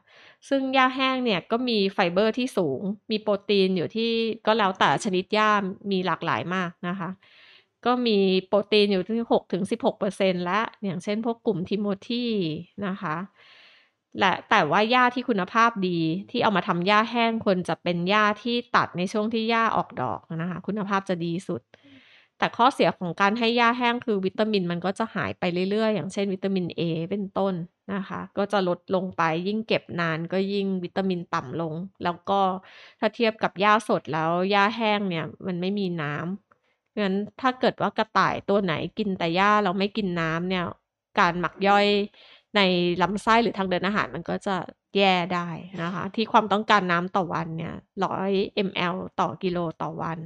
[0.48, 4.12] ซึ่งหญ้าแห้งเนี่ยก็มีไฟเบอร์ที่สูง มีโปรตีนอยู่ที่
[4.46, 5.50] ก็แล้วแต่ชนิดหญ้า
[5.90, 7.10] มีหลากหลายมากนะคะ
[7.86, 12.26] ก็มีโปรตีนอยู่ที่6ถึง16%และอย่างเช่นพวกกลุ่มทิโมธี
[12.86, 13.16] นะคะ
[14.20, 15.98] และแต่ว่าหญ้าที่คุณภาพดี
[16.30, 21.62] ที่เอามาทำหญ้าแห้งควรจะเป็นหญ้าที่ตัดในช่วงที่หญ้าออกดอกนะคะ คุณภาพจะดีสุด
[22.38, 27.54] แต่ข้อเสียของการให้หญ้าแห้งคือวิตามินมันก็จะหายไปเรื่อยๆ อย่างเช่นวิตามิน A เป็นต้น
[27.94, 32.40] นะคะ ก็จะลดลงไปยิ่งเก็บนานก็ยิ่งวิตามินต่ำลง แล้วก็
[33.00, 40.64] ถ้าเทียบกับหญ้าสดแล้วหญ้าแห้งเนี่ยมันไม่มีน้ำงั้นถ้าเกิดว่ากระต่ายตัวไหนกินแต่หญ้าแล้วไม่กินน้ำเนี่ย
[41.18, 41.86] การหมักย่อย
[42.56, 42.60] ใน
[43.02, 44.56] ลำไส้หรือทางเดินอาหารมันก็จะ
[44.96, 45.48] แย่ได้
[45.82, 48.30] นะคะ ที่ความต้องการน้ำต่อวันเนี่ย100
[48.68, 50.18] ml ต่อกิโลต่อวัน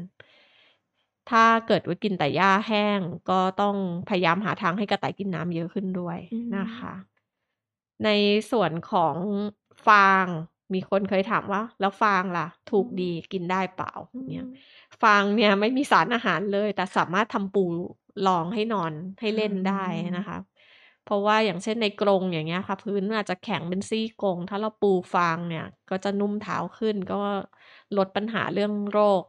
[1.31, 3.01] ถ้าเกิดว่ากินแต่หญ้าแห้ง
[3.31, 3.77] ก็ต้อง
[4.09, 6.93] พยายามหาทางให้กระต่ายกินน้ำเยอะขึ้นด้วยอืมนะคะ
[8.05, 8.09] ใน
[8.51, 9.17] ส่วนของ
[9.87, 10.27] ฟาง
[10.75, 14.49] มีคนเคยถามว่า แล้วฟางล่ะ ถูกดีกินได้เปล่าอืเนี่ยม
[15.03, 17.65] ฟางเนี่ยไม่มีสารอาหารเลย แต่สามารถทำปู
[18.27, 19.85] รองให้นอนให้เล่นได้
[20.19, 20.39] นะคะ
[21.09, 27.21] เพราะว่าอย่างเช่นในกรงอย่างเงี้ยค่ะ พื้นมันอาจจะแข็งเป็นซี่กรง ถ้าเราปูฟางเนี่ย ก็จะนุ่มเท้าขึ้น ก็
[27.97, 29.23] ลดปัญหาเรื่องโรค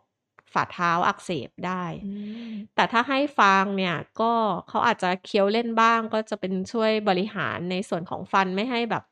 [0.53, 2.11] ฝ่าเท้าอักเสบได้อื
[2.51, 4.31] มแต่ถ้าให้ฟางเนี่ยก็
[4.69, 9.03] เขาอาจจะเคี้ยวเล่นบ้าง ก็จะเป็นช่วยบริหารในส่วนของฟันไม่ให้แบบ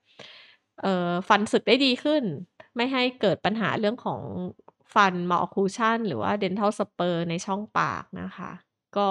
[0.82, 2.24] เอ่อฟันสึกได้ดีขึ้น
[2.76, 4.22] ไม่ให้เกิดปัญหาเรื่องของ
[4.93, 8.51] ฟัน malocclusion หรือว่า dental spur ในช่องปากนะคะ
[8.97, 9.07] ก็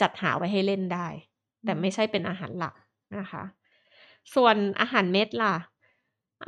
[0.00, 1.08] จัดหาไว้ให้เล่นได้
[1.64, 2.74] แต่ไม่ใช่เป็นอาหารหลัก
[3.18, 3.42] นะคะ
[4.34, 5.54] ส่วนอาหารเม็ดล่ะ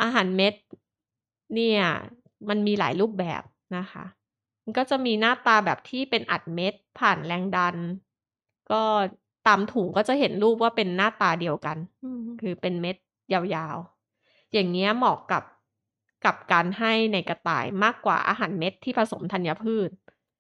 [0.02, 0.54] อาหารเม็ด
[1.54, 1.82] เนี่ย
[2.48, 3.42] มันมีหลายรูปแบบ
[3.76, 4.04] นะคะ
[4.64, 7.76] มันก็จะมีหน้าตาแบบที่เป็นอัดเม็ดผ่านแรงดัน
[8.70, 8.82] ก็
[9.46, 12.96] ตามถุงก็จะเห็นรูปว่าเป็นหน้าตาเดียวกันอืมคือเป็นเม็ด
[13.32, 15.42] ยาวๆ อย่างเงี้ยเหมาะกับ
[16.24, 19.90] กับการให้ในกระต่ายมากกว่าอาหารเม็ดที่ผสมธัญพืช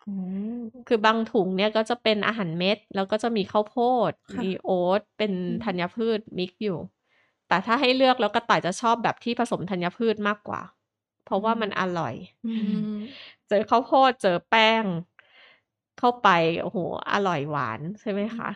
[0.06, 0.10] อื
[0.54, 3.76] ม คือบางถุงเนี่ยก็จะเป็นอาหารเม็ด แล้วก็จะมีข้าวโพ
[4.10, 6.78] ด ค่ะ มีโอ๊ต เป็นอืมธัญพืชมิกซ์อยู่
[7.48, 10.60] แต่ถ้าให้เลือกแล้วกระต่ายจะชอบแบบที่ผสมธัญพืชมากกว่า
[11.24, 12.48] เพราะว่ามันอร่อย อื
[12.94, 12.96] ม
[13.48, 14.84] เจอข้าวโพด เจอแป้ง
[15.98, 16.28] เข้าไป
[16.62, 16.78] โอ้โห
[17.12, 18.48] อร่อยหวาน ใช่ไหมคะ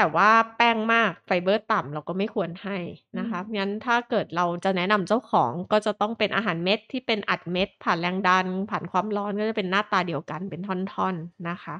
[0.00, 2.78] แต่ว่าแป้งมากไฟเบอร์ต่ำเราก็ไม่ควรให้
[3.18, 11.76] นะคะอืมงั้นถ้าเกิดเราจะแนะนำเจ้าของก็จะต้องเป็นอาหารเม็ดที่เป็นอัดเม็ด ผ่านแรงดัน ผ่านความร้อนก็จะเป็นหน้าตาเดียวกันเป็นท่อนๆนะคะ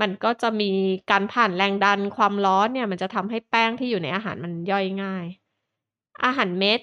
[0.00, 0.70] มันก็จะมี
[1.10, 5.26] การผ่านแรงดันความร้อนเนี่ย มันจะทำให้แป้งที่อยู่ในอาหารมันย่อยง่าย
[6.24, 6.80] อาหารเม็ด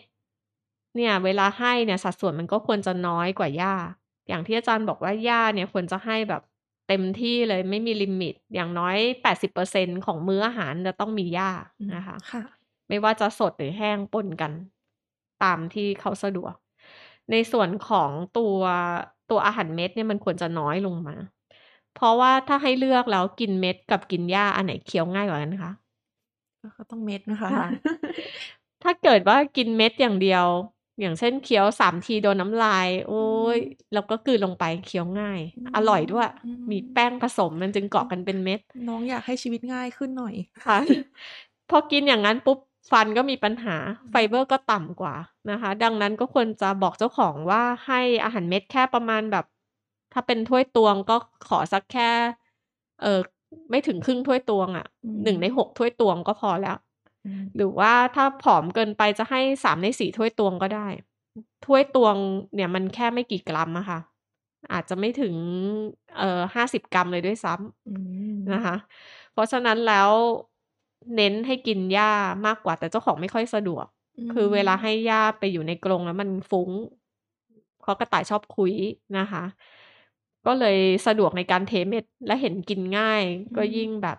[0.96, 3.76] เนี่ยเวลาให้เนี่ยสัดส่วนมันก็ควรจะน้อยกว่าหญ้า
[4.28, 6.42] อย่างที่อาจารย์บอกว่าหญ้าเนี่ยควรจะให้แบบ
[6.90, 11.52] เต็มที่เลยไม่มีลิมิต อย่างน้อย 80%ของมื้ออาหารจะต้องมีหญ้า
[11.96, 12.42] นะคะค่ะ
[12.88, 14.52] ไม่ว่าจะสดหรือแห้งปนกัน
[15.44, 16.54] ตามที่เขาสะดวก
[17.32, 18.58] ในส่วนของตัว
[19.30, 21.16] ตัวอาหารเม็ดเนี่ยมันควรจะน้อยลงมา
[21.96, 25.72] เพราะว่าถ้าให้เลือกแล้วกินเม็ดกับกินหญ้าอันไหนเคี้ยวง่ายกว่ากันคะ
[26.78, 27.66] ก็ต้องเม็ดนะคะค่ะ
[28.84, 30.46] ถ้าเกิดว่ากินเม็ดอย่างเดียว
[31.00, 33.24] อย่างเช่นเคี้ยวสามทีโดนน้ำลาย โอ้
[33.56, 33.58] ย
[33.94, 40.36] แล้วก็กลืนลงไปเคี้ยวง่ายอืมอร่อยด้วยอืมมีแป้งผสมมันจึงเกาะกันเป็นเม็ด น้องอยากให้ชีวิตง่ายขึ้นหน่อย
[40.66, 40.78] ค่ะ
[41.70, 42.60] พอกินอย่างนั้นปุ๊บ
[42.92, 43.76] ฟันก็มีปัญหา
[44.10, 45.16] ไฟเบอร์ก็ต่ำกว่า
[45.52, 49.46] นะคะ ดังนั้นก็ควรจะบอกเจ้าของว่าให้อาหารเม็ดแค่ประมาณแบบ
[50.14, 51.16] ถ้าเป็นถ้วยตวงก็
[51.48, 52.10] ขอสักแค่
[53.02, 53.20] เออ
[53.70, 56.89] ไม่ถึงครึ่งถ้วยตวงอะ่ะอืมหนึ่งในหกถ้วยตวงก็พอแล้วอืม
[57.56, 60.88] หรือว่าถ้าผอมเกินไปจะให้สามในสี่ถ้วยตวงก็ได้
[61.66, 62.16] ถ้วยตวง
[62.56, 64.00] เนี่ยมันแค่ไม่กี่กรัมอะค่ะ
[64.74, 65.36] อาจจะไม่ถึง
[66.18, 67.96] เอ่อห้าสิบกรัมเลยด้วยซ้ำอื
[68.32, 68.76] มนะคะ
[69.34, 70.10] เพราะฉะนั้นแล้ว
[71.16, 72.12] เน้นให้กินหญ้า
[72.46, 73.86] มากกว่าแต่เจ้าของไม่ค่อยสะดวก
[74.34, 76.70] คือเวลาให้หญ้าไปอยู่ในกรงแล้วมันฟุ้ง
[77.80, 78.74] เพราะกระต่ายชอบคุย
[79.18, 79.44] นะคะ
[80.46, 83.24] ก็เลยสะดวกในการเทเม็ดและเห็นกินง่าย
[83.56, 84.18] ก็ยิ่งแบบ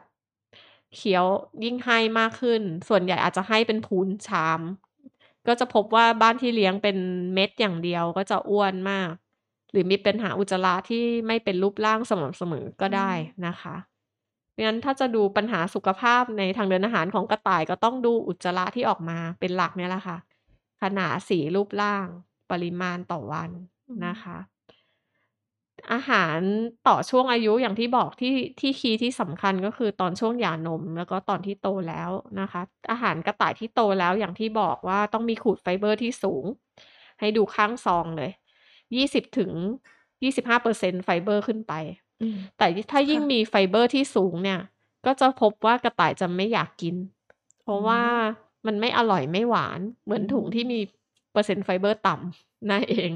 [0.94, 1.26] เคี้ยว
[1.64, 4.60] ยิ่งให้มากขึ้น ส่วนใหญ่อาจจะให้เป็นพูนชาม
[5.46, 6.96] ก็จะพบว่าบ้านที่เลี้ยงเป็น
[7.34, 9.10] เม็ดอย่างเดียวก็จะอ้วนมาก
[9.72, 13.12] หรือมีปัญหาอุจจาระที่ไม่เป็นรูปร่างสม่ำเสมอก็ได้
[13.46, 13.76] นะคะ
[14.50, 20.16] เพราะฉะนั้นถ้าจะดูปัญหาสุขภาพในทางเดินอาหารของกระต่ายก็ต้องดูอุจจาระที่ออกมาเป็นหลักเนี่ยแหละค่ะ
[20.82, 22.06] ขนาดสีรูปร่าง
[22.50, 23.50] ปริมาณต่อวัน
[24.06, 24.36] นะคะ
[25.92, 26.38] อาหาร
[26.88, 32.10] ต่อช่วงอายุอย่างที่บอกที่ที่คีย์ที่สำคัญก็คือตอนช่วงหย่านม แล้วก็ตอนที่โตแล้ว
[32.40, 36.44] นะคะ อาหารกระต่ายที่โตแล้วอย่างที่บอกว่าต้องมีขูดไฟเบอร์ที่สูง
[37.20, 38.30] ให้ดูข้างซองเลย
[38.96, 39.52] ยี่สิบถึง
[40.22, 41.72] ยี่สิบห้าเปอร์เซ็นไฟเบอร์ขึ้นไป
[42.58, 44.60] แต่ถ้ายิ่งมีไฟเบอร์ที่สูงเนี่ย
[45.06, 46.96] ก็จะพบว่ากระต่ายจะไม่อยากกิน
[47.62, 48.02] เพราะว่า
[48.66, 50.80] มันไม่อร่อยไม่หวานเหมือนถุงที่มี
[51.32, 53.10] เปอร์เซ็นต์ไฟเบอร์ต่ำนั่นเอง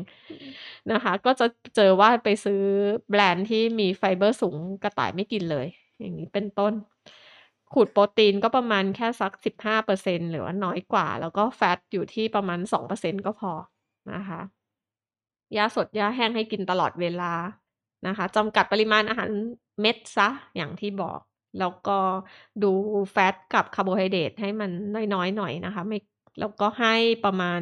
[0.93, 1.47] นะคะ ก็จะ
[1.77, 2.63] เจอว่าไปซื้อ
[3.11, 5.67] แบรนด์ที่มีไฟเบอร์สูงกระต่ายไม่กินเลย
[6.01, 6.73] อย่างนี้เป็นต้น
[7.73, 13.53] crude protein ก็ประมาณแค่สักสิบห้าเปอร์เซ็นหรือว่าน้อยกว่า แล้วก็ fat อยู่ที่ประมาณสองเปอร์เซ็นก็พอ
[14.15, 14.41] นะคะ
[15.57, 17.33] หญ้าสดหญ้าแห้งให้กินตลอดเวลา
[18.07, 19.31] นะคะจำกัดปริมาณอาหาร
[19.81, 21.21] เม็ดซะอย่างที่บอก
[21.59, 21.99] แล้วก็
[22.63, 22.73] ดู
[23.13, 24.71] fat กับคาร์โบไฮเดรตให้มัน
[25.15, 25.99] น้อยๆหน่อยนะคะ ไม่
[26.39, 27.61] แล้วก็ให้ประมาณ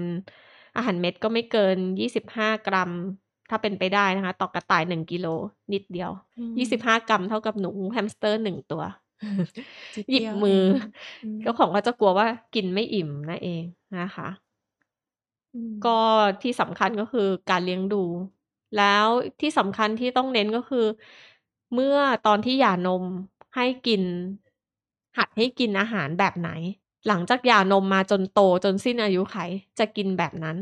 [0.77, 2.91] อาหารเม็ดก็ไม่เกินยี่สิบห้ากรัม
[3.51, 5.27] ถ้าเป็นไปได้นะคะ ต่อกระต่ายหนึ่งกิโล
[5.73, 8.83] นิดเดียวอืมยี่สิบห้ากรัมเท่ากับหนูแฮมสเตอร์หนึ่งตัว
[9.95, 10.73] จิ๊ดหยิบเดียวมือเอง
[11.41, 13.63] เจ้าของก็จะกลัวว่ากินไม่อิ่มนั่นเอง
[13.95, 14.29] นะคะ
[15.55, 15.91] อืมก็
[16.43, 17.97] ที่สำคัญก็คือการเลี้ยงดู
[18.75, 19.09] แล้ว
[19.41, 20.79] ที่สำคัญที่ต้องเน้นก็คือ
[21.73, 23.05] เมื่อตอนที่หย่านม
[23.55, 24.03] ให้กิน
[25.17, 26.49] หัดให้กินอาหารแบบไหน
[27.07, 29.37] หลังจากหย่านมมาจนโตจนสิ้นอายุไข
[29.79, 30.57] จะกินแบบนั้น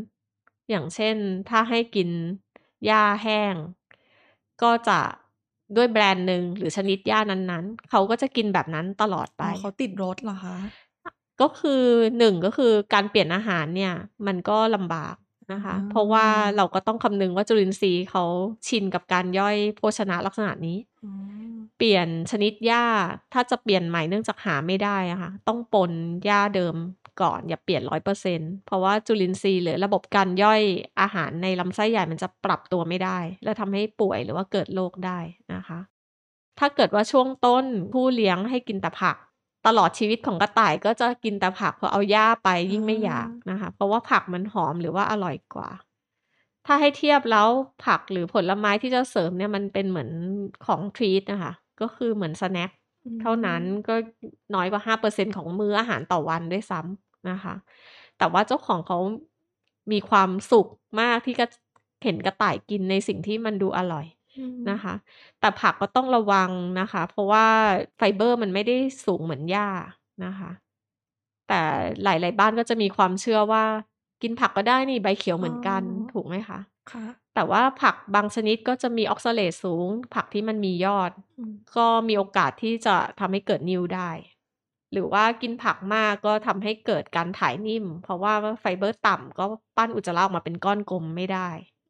[0.71, 1.17] อย่างเช่น
[1.49, 2.09] ถ้าให้กิน
[2.85, 3.55] หญ้าแห้ง
[4.63, 4.99] ก็จะ
[5.77, 10.57] ด้วยแบรนด์หนึ่งหรือชนิดหญ้านั้นๆ เขาก็จะกินแบบนั้นตลอดไปอ๋อเขาติดรถเหรอคะ
[11.41, 11.85] ก็คือ
[12.19, 13.93] หนึ่งก็คือการเปลี่ยนอาหารเนี่ย
[14.27, 15.15] มันก็ลำบาก
[15.53, 16.27] นะคะอ่าเพราะว่า
[16.57, 18.25] เราก็ต้องคำนึงว่าจุลินทรีย์เขา
[18.69, 21.13] ชินกับการย่อยโภชนะลักษณะนี้อ๋อ
[21.77, 22.85] เปลี่ยนชนิดหญ้า
[23.33, 25.93] ถ้าจะเปลี่ยนใหม่เนื่องจากหาไม่ได้อะค่ะต้องปน
[26.25, 26.77] หญ้าเดิม
[27.23, 30.63] ก่อนอย่าเปลี่ยนร้อยเปอร์เซ็นเพราะว่าจุลินทรีย์หรือระบบการย่อย
[31.01, 35.19] อาหารในลำไส้ใหญ่มันจะปรับตัวไม่ได้ และทำให้ป่วยหรือว่าเกิดโรคได้
[35.55, 35.81] นะคะ
[36.59, 39.17] ถ้าเกิดว่าช่วงต้นผู้เลี้ยงให้กินแต่ผัก
[39.67, 45.71] ตลอดชีวิตของกระต่ายก็จะกินแต่ผักพอเอาหญ้าไปยิ่งไม่อยากนะคะ เพราะว่าผักมันหอมหรือว่าอร่อยกว่า
[46.67, 47.49] ถ้าให้เทียบแล้ว
[47.85, 50.11] ผักหรือผลไม้ที่จะเสริมเนี่ยมันเป็นเหมือน
[50.67, 52.71] ของทรีตนะคะ ก็คือเหมือนสแน็ค
[53.05, 53.95] อืมเท่านั้นก็
[54.55, 57.55] น้อยกว่าห้าเปอร์เซ็นของมื้ออาหารต่อวันด้วยซ้ำนะคะ
[58.19, 58.99] แต่ว่าเจ้าของเขา
[59.93, 60.69] มีความสุข
[61.01, 61.47] มากที่ก็
[62.05, 64.20] เห็นกระต่ายกินในสิ่งที่มันดูอร่อยอืม
[64.71, 64.95] นะคะ
[65.41, 66.51] แต่ผักก็ต้องระวัง
[66.81, 67.47] นะคะ เพราะว่า
[67.97, 69.69] ไฟเบอร์มันไม่ได้สูงเหมือนหญ้า
[70.25, 70.51] นะคะ
[71.49, 71.63] แต่
[72.05, 73.65] หลาย ๆ บ้านก็จะมีความเชื่อว่า
[74.23, 76.59] กินผักก็ได้นี่ใบเขียวเหมือนกันอ๋อถูกไหมคะ
[76.91, 77.05] ค่ะ
[77.35, 84.11] แต่ว่าผักบางชนิดก็จะมีออกซาเลตสูง ผักที่มันมียอดอืมก็มีโอกาสที่จะทำให้เกิดนิ่วได้
[84.93, 89.45] หรือว่ากินผักมากก็ทำให้เกิดการถ่ายนิ่ม เพราะว่าไฟเบอร์ต่ำก็
[89.77, 91.49] ปั้นอุจจาระออกมาเป็นก้อนกลมไม่ได้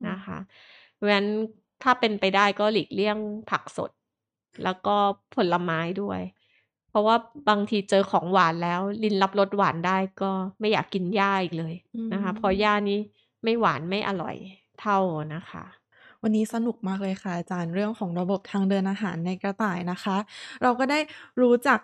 [0.08, 0.38] นะคะ
[0.94, 1.28] เพราะฉะนั้น
[1.82, 3.16] ถ้าเป็นไปได้ก็หลีกเลี่ยง
[3.50, 3.90] ผักสด
[4.64, 4.96] แล้วก็
[5.34, 6.20] ผลไม้ด้วย
[6.90, 7.16] เพราะว่า
[7.48, 11.74] บางทีเจอของหวานแล้ว ลินรับรสหวานได้ก็ไม่อยากกินหญ้าอีกเลย
[12.12, 12.98] นะคะอืมเพราะหญ้านี้
[13.44, 14.36] ไม่หวานไม่อร่อย
[14.80, 14.98] เท่า
[15.34, 15.64] นะคะ
[16.22, 20.16] วันนี้สนุกมากเลยค่ะอาจารย์เรื่องของระบบทางเดินอาหารในกระต่ายนะคะ
[20.62, 20.98] เราก็ได้
[21.40, 21.80] รู้จัก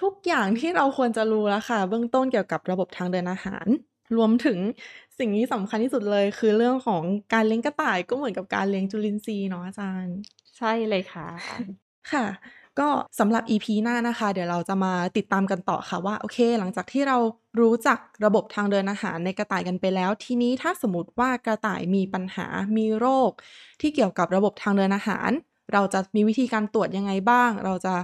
[0.00, 3.66] ทุกอย่างที่เราควรจะรู้แล้วค่ะ เบื้องต้นเกี่ยวกับระบบทางเดินอาหาร
[4.16, 4.58] รวมถึง
[5.18, 7.02] สิ่งที่สำคัญที่สุดเลย คือเรื่องของ
[7.32, 10.16] การเลี้ยงกระต่ายก็เหมือนกับการเลี้ยงจุลินทรีย์เนาะอาจารย์
[10.58, 11.28] ใช่เลยค่ะ
[12.12, 12.26] ค่ะ
[12.80, 12.88] ก็
[13.18, 17.18] สำหรับ EP หน้านะคะ เดี๋ยวเราจะมาติดตามกันต่อค่ะว่า โอเค หลังจากที่เรา
[17.60, 22.46] รู้จักระบบทางเดินอาหารในกระต่ายกันไปแล้ว ทีนี้ถ้าสมมติว่ากระต่ายมีปัญหา
[22.76, 23.30] มีโรค
[23.80, 25.30] ที่เกี่ยวกับระบบทางเดินอาหาร
[25.72, 27.94] เราจะมีวิธีการตรวจยังไงบ้าง เราจะ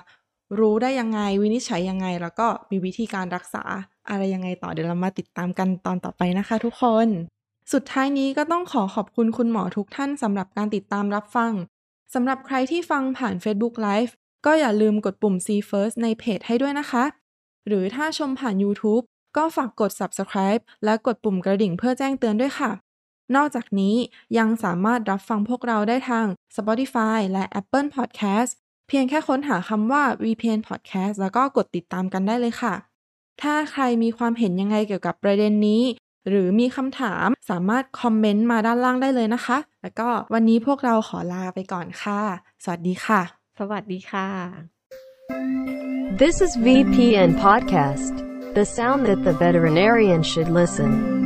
[0.60, 3.64] รู้ได้ยังไงวินิจฉัยยังไง แล้วก็มีวิธีการรักษา
[4.10, 7.08] อะไรยังไงต่อเดี๋ยวเรามาติดตามกันตอนต่อไปนะคะทุกคน
[7.72, 11.52] สุดท้ายนี้ก็ต้องขอขอบคุณคุณหมอทุกท่านสำหรับการติดตามรับฟัง
[12.14, 14.12] สำหรับใครที่ฟังผ่าน Facebook Live
[14.46, 17.04] ก็อย่าลืมกดปุ่ม See First ในเพจให้ด้วยนะคะ
[17.66, 19.04] หรือถ้าชมผ่าน YouTube
[19.36, 22.70] ก็ฝากกด Subscribe และกดปุ่มกระดิ่งเพื่อแจ้งเตือนด้วยค่ะ
[23.36, 23.96] นอกจากนี้
[24.38, 28.50] ยังสามารถรับฟังพวกเราได้ทาง Spotify และ Apple Podcast
[28.88, 32.74] เพียงแค่ค้นหาคำว่า VPN Podcast แล้วก็กดติดตามกันได้เลยค่ะ
[33.42, 35.82] ถ้าใครมีความเห็นยังไงเกี่ยวกับประเด็นนี้
[36.28, 42.20] หรือมีคำถามสามารถคอมเมนต์มาด้านล่างได้เลยนะคะ แล้วก็วันนี้พวกเราขอลาไปก่อนค่ะ
[42.64, 43.20] สวัสดีค่ะ
[43.58, 44.28] สวัสดีค่ะ
[46.22, 48.14] This is VPN Podcast,
[48.54, 51.17] the sound that the veterinarian should listen.